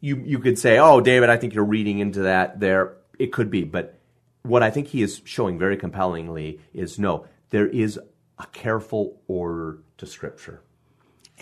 You 0.00 0.16
you 0.24 0.38
could 0.38 0.58
say, 0.58 0.78
"Oh, 0.78 1.00
David, 1.02 1.28
I 1.28 1.36
think 1.36 1.54
you're 1.54 1.64
reading 1.64 1.98
into 1.98 2.22
that 2.22 2.58
there." 2.58 2.94
It 3.18 3.30
could 3.30 3.50
be, 3.50 3.62
but 3.62 4.00
what 4.42 4.62
I 4.62 4.70
think 4.70 4.88
he 4.88 5.02
is 5.02 5.20
showing 5.24 5.58
very 5.58 5.76
compellingly 5.76 6.60
is 6.72 6.98
no, 6.98 7.26
there 7.50 7.68
is 7.68 8.00
a 8.38 8.46
careful 8.52 9.20
order 9.28 9.78
to 9.98 10.06
scripture. 10.06 10.62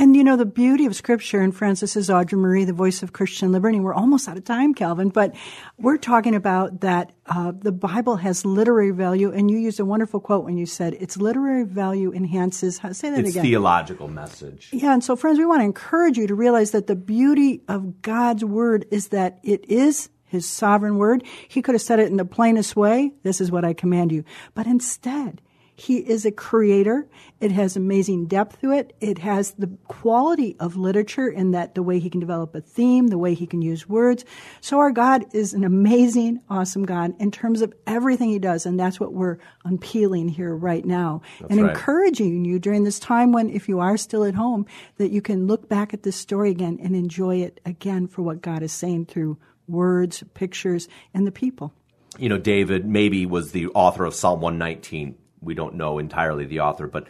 And 0.01 0.17
you 0.17 0.25
know, 0.25 0.39
the 0.39 0.47
beauty 0.47 0.87
of 0.87 0.97
Scripture, 0.97 1.43
and 1.43 1.55
Francis 1.55 1.95
is 1.95 2.09
Audrey 2.09 2.39
Marie, 2.39 2.65
the 2.65 2.73
voice 2.73 3.03
of 3.03 3.13
Christian 3.13 3.53
liberty. 3.53 3.79
We're 3.81 3.93
almost 3.93 4.31
out 4.31 4.39
of 4.39 4.45
time, 4.45 4.73
Calvin, 4.73 5.11
but 5.11 5.35
we're 5.77 5.99
talking 5.99 6.35
about 6.35 6.81
that 6.81 7.13
uh, 7.27 7.53
the 7.55 7.71
Bible 7.71 8.17
has 8.17 8.47
literary 8.47 8.93
value, 8.93 9.31
and 9.31 9.51
you 9.51 9.59
used 9.59 9.79
a 9.79 9.85
wonderful 9.85 10.19
quote 10.19 10.47
when 10.47 10.57
you 10.57 10.65
said 10.65 10.95
its 10.95 11.19
literary 11.19 11.65
value 11.65 12.15
enhances. 12.15 12.81
Say 12.93 13.11
that 13.11 13.19
it's 13.19 13.33
again. 13.33 13.43
theological 13.43 14.09
message. 14.09 14.71
Yeah, 14.73 14.95
and 14.95 15.05
so, 15.05 15.17
friends, 15.17 15.39
we 15.39 15.45
want 15.45 15.61
to 15.61 15.67
encourage 15.67 16.17
you 16.17 16.27
to 16.29 16.35
realize 16.35 16.71
that 16.71 16.87
the 16.87 16.97
beauty 16.97 17.61
of 17.69 18.01
God's 18.01 18.43
Word 18.43 18.87
is 18.91 19.09
that 19.09 19.39
it 19.43 19.69
is 19.69 20.09
his 20.25 20.49
sovereign 20.49 20.97
word. 20.97 21.25
He 21.47 21.61
could 21.61 21.75
have 21.75 21.83
said 21.83 21.99
it 21.99 22.07
in 22.07 22.17
the 22.17 22.25
plainest 22.25 22.75
way. 22.75 23.13
This 23.23 23.39
is 23.39 23.51
what 23.51 23.67
I 23.67 23.75
command 23.75 24.13
you. 24.13 24.25
But 24.55 24.67
instead, 24.67 25.43
he 25.81 25.97
is 25.97 26.27
a 26.27 26.31
creator. 26.31 27.09
It 27.41 27.53
has 27.53 27.75
amazing 27.75 28.27
depth 28.27 28.61
to 28.61 28.71
it. 28.71 28.95
It 29.01 29.19
has 29.19 29.53
the 29.53 29.69
quality 29.89 30.55
of 30.61 30.77
literature 30.77 31.29
in 31.29 31.53
that 31.53 31.75
the 31.75 31.83
way 31.83 31.99
he 31.99 32.11
can 32.11 32.21
develop 32.21 32.55
a 32.55 32.61
theme, 32.61 33.09
the 33.09 33.17
way 33.17 33.33
he 33.33 33.47
can 33.47 33.63
use 33.63 33.89
words. 33.89 34.25
So 34.61 34.79
our 34.79 34.91
God 34.91 35.25
is 35.35 35.55
an 35.55 35.65
amazing, 35.65 36.41
awesome 36.51 36.85
God 36.85 37.15
in 37.19 37.31
terms 37.31 37.63
of 37.63 37.73
everything 37.87 38.29
he 38.29 38.39
does. 38.39 38.67
And 38.67 38.79
that's 38.79 39.01
what 39.01 39.15
we're 39.15 39.39
unpeeling 39.65 40.29
here 40.29 40.55
right 40.55 40.85
now 40.85 41.23
that's 41.41 41.51
and 41.51 41.63
right. 41.63 41.71
encouraging 41.71 42.45
you 42.45 42.59
during 42.59 42.85
this 42.85 42.99
time 42.99 43.33
when, 43.33 43.49
if 43.49 43.67
you 43.67 43.81
are 43.81 43.97
still 43.97 44.25
at 44.25 44.35
home, 44.35 44.67
that 44.99 45.11
you 45.11 45.23
can 45.23 45.47
look 45.47 45.67
back 45.69 45.95
at 45.95 46.03
this 46.03 46.17
story 46.17 46.51
again 46.51 46.79
and 46.83 46.95
enjoy 46.95 47.37
it 47.37 47.59
again 47.65 48.07
for 48.07 48.21
what 48.21 48.43
God 48.43 48.63
is 48.63 48.73
saying 48.73 49.07
through 49.07 49.39
words, 49.67 50.23
pictures, 50.35 50.89
and 51.15 51.27
the 51.27 51.33
people. 51.33 51.73
You 52.19 52.29
know, 52.29 52.39
David 52.39 52.85
maybe 52.85 53.25
was 53.25 53.53
the 53.53 53.69
author 53.69 54.05
of 54.05 54.15
Psalm 54.15 54.41
119 54.41 55.15
we 55.41 55.55
don't 55.55 55.75
know 55.75 55.99
entirely 55.99 56.45
the 56.45 56.61
author, 56.61 56.87
but 56.87 57.07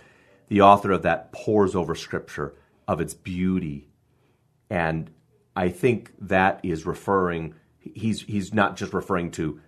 the 0.49 0.63
author 0.63 0.91
of 0.91 1.03
that 1.03 1.33
pores 1.33 1.75
over 1.75 1.95
Scripture 1.95 2.55
of 2.87 3.01
its 3.01 3.15
beauty. 3.15 3.89
And 4.69 5.11
I 5.55 5.69
think 5.69 6.13
that 6.21 6.61
is 6.63 6.87
referring, 6.87 7.55
he's, 7.79 8.23
he's 8.23 8.53
not 8.53 8.77
just 8.77 8.93
referring 8.93 9.31
to 9.33 9.61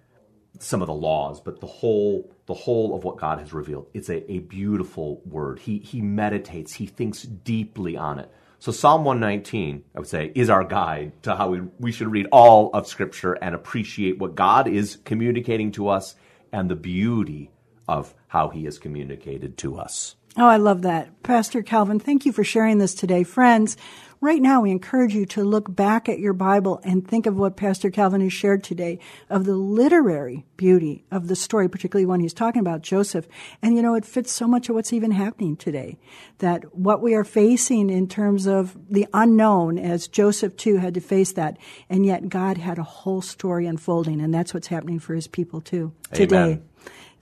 some 0.58 0.82
of 0.82 0.86
the 0.86 0.94
laws, 0.94 1.40
but 1.40 1.60
the 1.60 1.66
whole, 1.66 2.30
the 2.46 2.54
whole 2.54 2.94
of 2.94 3.04
what 3.04 3.16
God 3.16 3.38
has 3.38 3.52
revealed. 3.52 3.88
It's 3.94 4.08
a, 4.08 4.30
a 4.30 4.40
beautiful 4.40 5.22
word. 5.24 5.60
He, 5.60 5.78
he 5.78 6.00
meditates, 6.00 6.74
he 6.74 6.86
thinks 6.86 7.22
deeply 7.22 7.96
on 7.96 8.18
it. 8.18 8.30
So 8.58 8.70
Psalm 8.70 9.04
119, 9.04 9.82
I 9.94 9.98
would 9.98 10.08
say, 10.08 10.30
is 10.36 10.48
our 10.48 10.62
guide 10.62 11.20
to 11.24 11.34
how 11.34 11.48
we, 11.48 11.62
we 11.80 11.90
should 11.90 12.12
read 12.12 12.28
all 12.30 12.70
of 12.74 12.86
Scripture 12.86 13.32
and 13.32 13.54
appreciate 13.54 14.18
what 14.18 14.36
God 14.36 14.68
is 14.68 14.98
communicating 15.04 15.72
to 15.72 15.88
us 15.88 16.14
and 16.52 16.70
the 16.70 16.76
beauty 16.76 17.50
of 17.92 18.14
how 18.28 18.48
he 18.48 18.64
has 18.64 18.78
communicated 18.78 19.58
to 19.58 19.76
us. 19.76 20.16
Oh, 20.38 20.46
I 20.46 20.56
love 20.56 20.82
that. 20.82 21.22
Pastor 21.22 21.62
Calvin, 21.62 22.00
thank 22.00 22.24
you 22.24 22.32
for 22.32 22.42
sharing 22.42 22.78
this 22.78 22.94
today. 22.94 23.22
Friends, 23.22 23.76
right 24.22 24.40
now 24.40 24.62
we 24.62 24.70
encourage 24.70 25.14
you 25.14 25.26
to 25.26 25.44
look 25.44 25.74
back 25.74 26.08
at 26.08 26.20
your 26.20 26.32
Bible 26.32 26.80
and 26.84 27.06
think 27.06 27.26
of 27.26 27.36
what 27.36 27.58
Pastor 27.58 27.90
Calvin 27.90 28.22
has 28.22 28.32
shared 28.32 28.64
today 28.64 28.98
of 29.28 29.44
the 29.44 29.54
literary 29.54 30.46
beauty 30.56 31.04
of 31.10 31.28
the 31.28 31.36
story, 31.36 31.68
particularly 31.68 32.06
when 32.06 32.20
he's 32.20 32.32
talking 32.32 32.60
about 32.60 32.80
Joseph. 32.80 33.28
And 33.60 33.76
you 33.76 33.82
know, 33.82 33.94
it 33.94 34.06
fits 34.06 34.32
so 34.32 34.46
much 34.46 34.70
of 34.70 34.74
what's 34.74 34.94
even 34.94 35.10
happening 35.10 35.54
today. 35.54 35.98
That 36.38 36.74
what 36.74 37.02
we 37.02 37.12
are 37.12 37.24
facing 37.24 37.90
in 37.90 38.08
terms 38.08 38.46
of 38.46 38.74
the 38.88 39.06
unknown, 39.12 39.78
as 39.78 40.08
Joseph 40.08 40.56
too 40.56 40.78
had 40.78 40.94
to 40.94 41.00
face 41.02 41.32
that, 41.32 41.58
and 41.90 42.06
yet 42.06 42.30
God 42.30 42.56
had 42.56 42.78
a 42.78 42.84
whole 42.84 43.20
story 43.20 43.66
unfolding, 43.66 44.22
and 44.22 44.32
that's 44.32 44.54
what's 44.54 44.68
happening 44.68 44.98
for 44.98 45.14
his 45.14 45.26
people 45.26 45.60
too 45.60 45.92
today. 46.14 46.36
Amen. 46.36 46.68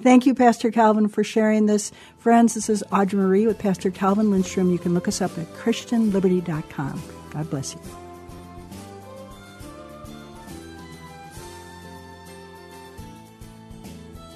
Thank 0.02 0.24
you, 0.24 0.34
Pastor 0.34 0.70
Calvin, 0.70 1.08
for 1.08 1.22
sharing 1.22 1.66
this. 1.66 1.92
Friends, 2.18 2.54
this 2.54 2.70
is 2.70 2.82
Audrey 2.90 3.18
Marie 3.18 3.46
with 3.46 3.58
Pastor 3.58 3.90
Calvin 3.90 4.30
Lindstrom. 4.30 4.70
You 4.70 4.78
can 4.78 4.94
look 4.94 5.06
us 5.06 5.20
up 5.20 5.36
at 5.36 5.52
ChristianLiberty.com. 5.54 7.02
God 7.30 7.50
bless 7.50 7.74
you. 7.74 7.80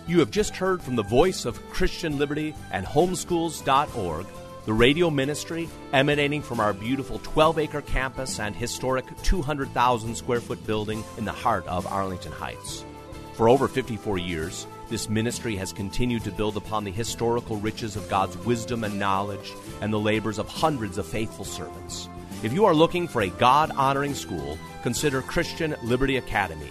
You 0.07 0.19
have 0.19 0.31
just 0.31 0.55
heard 0.55 0.83
from 0.83 0.97
the 0.97 1.03
voice 1.03 1.47
of 1.47 1.67
Christian 1.71 2.19
Liberty 2.19 2.55
and 2.71 2.85
homeschools.org, 2.85 4.27
the 4.67 4.73
radio 4.73 5.09
ministry 5.09 5.67
emanating 5.95 6.43
from 6.43 6.61
our 6.61 6.75
beautiful 6.75 7.21
12 7.21 7.59
acre 7.59 7.81
campus 7.81 8.39
and 8.39 8.55
historic 8.55 9.07
200,000 9.23 10.15
square 10.15 10.41
foot 10.41 10.65
building 10.67 11.03
in 11.17 11.25
the 11.25 11.33
heart 11.33 11.67
of 11.67 11.87
Arlington 11.87 12.33
Heights. 12.33 12.85
For 13.33 13.49
over 13.49 13.67
54 13.67 14.19
years, 14.19 14.67
this 14.95 15.11
ministry 15.11 15.57
has 15.57 15.73
continued 15.73 16.23
to 16.23 16.31
build 16.31 16.57
upon 16.57 16.85
the 16.85 16.91
historical 16.93 17.57
riches 17.57 17.97
of 17.97 18.09
God's 18.09 18.39
wisdom 18.47 18.85
and 18.85 18.97
knowledge 18.97 19.53
and 19.81 19.93
the 19.93 19.99
labors 19.99 20.39
of 20.39 20.47
hundreds 20.47 20.99
of 20.99 21.05
faithful 21.05 21.45
servants. 21.45 22.09
If 22.45 22.53
you 22.53 22.65
are 22.65 22.75
looking 22.77 23.09
for 23.09 23.23
a 23.23 23.29
God 23.29 23.73
honoring 23.73 24.15
school, 24.15 24.57
consider 24.85 25.21
Christian 25.21 25.75
Liberty 25.83 26.19
Academy. 26.19 26.71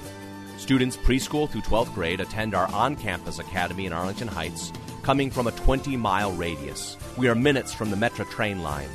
Students 0.58 0.96
preschool 0.96 1.50
through 1.50 1.64
12th 1.64 1.94
grade 1.94 2.22
attend 2.22 2.56
our 2.56 2.72
on 2.72 2.96
campus 2.96 3.40
academy 3.40 3.88
in 3.88 3.92
Arlington 3.92 4.30
Heights, 4.30 4.72
coming 5.02 5.30
from 5.30 5.48
a 5.48 5.52
20 5.52 5.98
mile 5.98 6.32
radius. 6.32 6.96
We 7.18 7.28
are 7.28 7.36
minutes 7.36 7.74
from 7.74 7.90
the 7.90 7.98
Metra 7.98 8.30
train 8.30 8.64
line. 8.64 8.88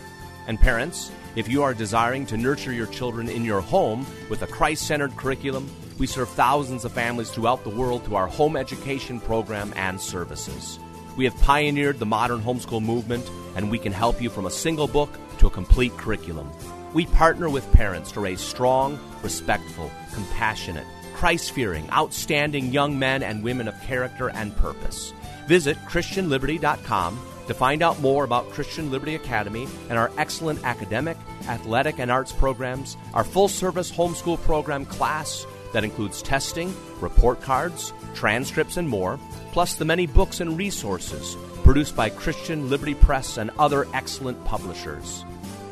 And 0.47 0.59
parents, 0.59 1.13
if 1.39 1.47
you 1.47 1.63
are 1.63 1.73
desiring 1.73 2.27
to 2.27 2.37
nurture 2.37 2.73
your 2.73 2.89
children 2.89 3.29
in 3.29 3.45
your 3.45 3.61
home 3.61 4.05
with 4.29 4.43
a 4.43 4.47
Christ 4.49 4.89
centered 4.89 5.17
curriculum, 5.17 5.71
we 5.97 6.09
serve 6.09 6.29
thousands 6.31 6.85
of 6.85 6.91
families 6.91 7.31
throughout 7.31 7.63
the 7.63 7.71
world 7.71 8.05
through 8.05 8.17
our 8.17 8.27
home 8.27 8.57
education 8.57 9.21
program 9.21 9.73
and 9.77 10.01
services. 10.01 10.81
We 11.17 11.25
have 11.27 11.37
pioneered 11.37 12.01
the 12.01 12.07
modern 12.07 12.41
homeschool 12.41 12.83
movement, 12.83 13.31
and 13.55 13.71
we 13.71 13.79
can 13.79 13.93
help 13.93 14.21
you 14.21 14.31
from 14.31 14.47
a 14.47 14.51
single 14.51 14.89
book 14.89 15.11
to 15.39 15.47
a 15.47 15.51
complete 15.51 15.97
curriculum. 15.97 16.51
We 16.93 17.07
partner 17.07 17.49
with 17.49 17.71
parents 17.71 18.11
to 18.13 18.21
raise 18.21 18.41
strong, 18.41 18.99
respectful, 19.23 19.93
compassionate, 20.15 20.87
Christ 21.15 21.53
fearing, 21.53 21.89
outstanding 21.93 22.73
young 22.73 22.99
men 22.99 23.23
and 23.23 23.45
women 23.45 23.69
of 23.69 23.81
character 23.83 24.29
and 24.31 24.57
purpose. 24.57 25.13
Visit 25.47 25.77
ChristianLiberty.com 25.87 27.17
to 27.49 27.55
find 27.55 27.83
out 27.83 28.01
more 28.01 28.25
about 28.25 28.51
Christian 28.51 28.91
Liberty 28.91 29.15
Academy 29.15 29.67
and 29.89 29.99
our 29.99 30.11
excellent 30.17 30.63
academic, 30.65 31.17
athletic, 31.49 31.99
and 31.99 32.11
arts 32.11 32.31
programs, 32.31 32.97
our 33.15 33.25
full 33.25 33.49
service 33.49 33.91
homeschool 33.91 34.41
program 34.43 34.85
class 34.87 35.47
that 35.73 35.85
includes 35.85 36.23
testing, 36.23 36.75
report 37.01 37.41
cards, 37.43 37.93
transcripts, 38.15 38.77
and 38.77 38.89
more, 38.89 39.19
plus 39.53 39.75
the 39.75 39.85
many 39.85 40.07
books 40.07 40.41
and 40.41 40.57
resources 40.57 41.37
produced 41.65 41.97
by 41.97 42.09
Christian 42.09 42.71
Liberty 42.71 42.95
Press 42.95 43.37
and 43.39 43.51
other 43.59 43.87
excellent 43.95 44.43
publishers. 44.45 45.25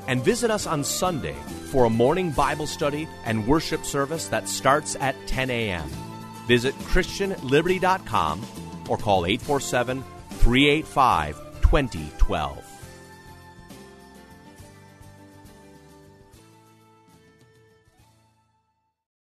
And 0.09 0.23
visit 0.23 0.51
us 0.51 0.67
on 0.67 0.85
Sunday 0.85 1.37
for 1.71 1.85
a 1.85 1.91
morning 1.91 2.31
Bible 2.31 2.67
study 2.67 3.09
and 3.25 3.47
worship 3.47 3.85
service 3.85 4.29
that 4.29 4.49
starts 4.49 4.97
at 4.97 5.15
10 5.27 5.51
a.m. 5.51 5.89
Visit 6.47 6.75
ChristianLiberty.com 6.81 8.41
or 8.89 8.97
call 8.97 9.27
847 9.27 10.05
385 10.31 11.46
2012. 11.71 12.66